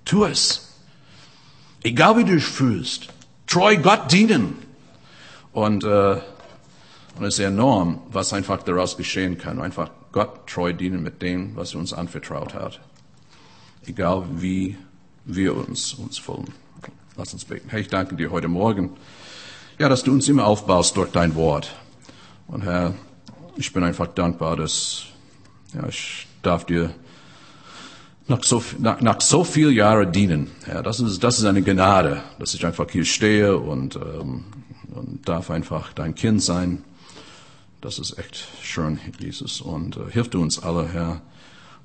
Tu 0.04 0.26
es. 0.26 0.74
Egal 1.84 2.18
wie 2.18 2.26
du 2.26 2.36
dich 2.36 2.46
fühlst, 2.46 3.08
treu 3.48 3.78
Gott 3.78 4.12
dienen. 4.12 4.56
Und, 5.54 5.84
äh, 5.84 6.18
und 7.18 7.26
es 7.26 7.36
ist 7.36 7.40
enorm, 7.40 8.02
was 8.12 8.34
einfach 8.34 8.62
daraus 8.64 8.98
geschehen 8.98 9.38
kann. 9.38 9.62
Einfach 9.62 9.90
Gott 10.12 10.48
treu 10.48 10.74
dienen 10.74 11.02
mit 11.02 11.22
dem, 11.22 11.56
was 11.56 11.74
er 11.74 11.80
uns 11.80 11.94
anvertraut 11.94 12.54
hat. 12.54 12.82
Egal 13.86 14.26
wie 14.36 14.78
wir 15.24 15.56
uns, 15.56 15.94
uns 15.94 16.18
fühlen. 16.18 16.54
Lass 17.16 17.34
uns 17.34 17.46
beten. 17.46 17.70
Herr, 17.70 17.80
ich 17.80 17.88
danke 17.88 18.16
dir 18.16 18.32
heute 18.32 18.50
Morgen, 18.50 18.92
ja, 19.80 19.88
dass 19.88 20.04
du 20.04 20.12
uns 20.12 20.28
immer 20.28 20.46
aufbaust 20.46 20.98
durch 20.98 21.12
dein 21.12 21.36
Wort. 21.36 21.74
Und 22.48 22.64
Herr, 22.64 22.94
ich 23.58 23.74
bin 23.74 23.84
einfach 23.84 24.08
dankbar, 24.08 24.56
dass 24.56 25.06
ja, 25.74 25.88
ich 25.88 26.28
darf 26.42 26.66
dir 26.66 26.94
nach 28.28 28.44
so, 28.44 28.64
nach, 28.80 29.02
nach 29.02 29.22
so 29.22 29.44
viel 29.44 29.72
Jahren 29.72 30.12
dienen. 30.12 30.52
Ja, 30.68 30.82
das 30.82 31.00
ist, 31.00 31.24
das 31.24 31.40
ist 31.40 31.46
eine 31.46 31.62
Gnade, 31.62 32.24
dass 32.40 32.54
ich 32.54 32.66
einfach 32.66 32.90
hier 32.90 33.06
stehe 33.06 33.58
und, 33.58 33.96
ähm, 33.96 34.46
und 34.94 35.28
darf 35.28 35.52
einfach 35.52 35.94
dein 35.94 36.16
Kind 36.16 36.42
sein. 36.42 36.84
Das 37.82 38.00
ist 38.00 38.18
echt 38.18 38.48
schön, 38.64 39.00
Jesus. 39.20 39.62
Und 39.62 39.98
äh, 39.98 40.12
hilf 40.12 40.30
du 40.30 40.42
uns 40.42 40.62
alle, 40.62 40.88
Herr, 40.88 41.22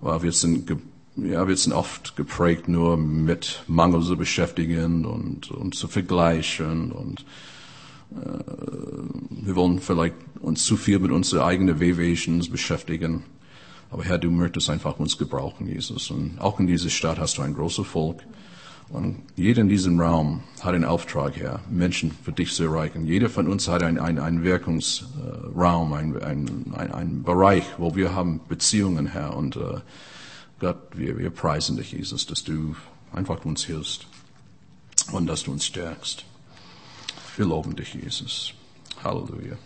weil 0.01 0.23
wir 0.23 0.33
sind 0.33 0.71
ja, 1.17 1.47
wir 1.47 1.57
sind 1.57 1.73
oft 1.73 2.17
geprägt 2.17 2.69
nur 2.69 2.97
mit 2.97 3.65
Mangel 3.67 4.03
zu 4.03 4.17
beschäftigen 4.17 5.05
und, 5.05 5.51
und 5.51 5.75
zu 5.75 5.89
vergleichen 5.89 6.93
und 6.93 7.25
wir 8.11 9.57
wollen 9.57 9.81
vielleicht 9.81 10.15
uns 10.41 10.65
zu 10.65 10.77
viel 10.77 10.99
mit 10.99 11.11
unseren 11.11 11.43
eigenen 11.43 11.81
Wehwehchens 11.81 12.49
beschäftigen. 12.49 13.25
Aber 13.91 14.05
Herr, 14.05 14.19
du 14.19 14.31
möchtest 14.31 14.71
einfach 14.71 14.99
uns 14.99 15.19
gebrauchen, 15.19 15.67
Jesus. 15.67 16.11
Und 16.11 16.41
auch 16.41 16.61
in 16.61 16.67
dieser 16.67 16.91
Stadt 16.91 17.19
hast 17.19 17.39
du 17.39 17.43
ein 17.43 17.55
großes 17.55 17.87
Volk. 17.87 18.23
Und 18.89 19.23
jeder 19.37 19.63
in 19.63 19.69
diesem 19.69 20.01
Raum 20.01 20.43
hat 20.61 20.75
einen 20.75 20.85
Auftrag, 20.85 21.37
Herr, 21.37 21.61
Menschen 21.71 22.11
für 22.25 22.33
dich 22.33 22.53
zu 22.53 22.65
erreichen. 22.65 23.07
Jeder 23.07 23.29
von 23.29 23.47
uns 23.47 23.69
hat 23.69 23.83
einen, 23.83 23.99
einen, 23.99 24.19
einen 24.19 24.43
Wirkungsraum, 24.43 25.93
einen, 25.93 26.21
einen, 26.23 26.75
einen 26.75 27.23
Bereich, 27.23 27.65
wo 27.79 27.95
wir 27.95 28.15
haben 28.15 28.41
Beziehungen, 28.49 29.07
Herr. 29.07 29.37
Und 29.37 29.57
äh, 29.57 29.81
Gott, 30.59 30.79
wir, 30.95 31.19
wir 31.19 31.31
preisen 31.31 31.77
dich, 31.77 31.93
Jesus, 31.93 32.27
dass 32.27 32.43
du 32.43 32.75
einfach 33.13 33.45
uns 33.45 33.65
hilfst 33.65 34.07
und 35.13 35.27
dass 35.27 35.45
du 35.45 35.53
uns 35.53 35.67
stärkst. 35.67 36.25
Wir 37.37 37.47
loben 37.47 37.77
dich, 37.77 37.95
Jesus. 37.95 38.53
Halleluja. 39.03 39.57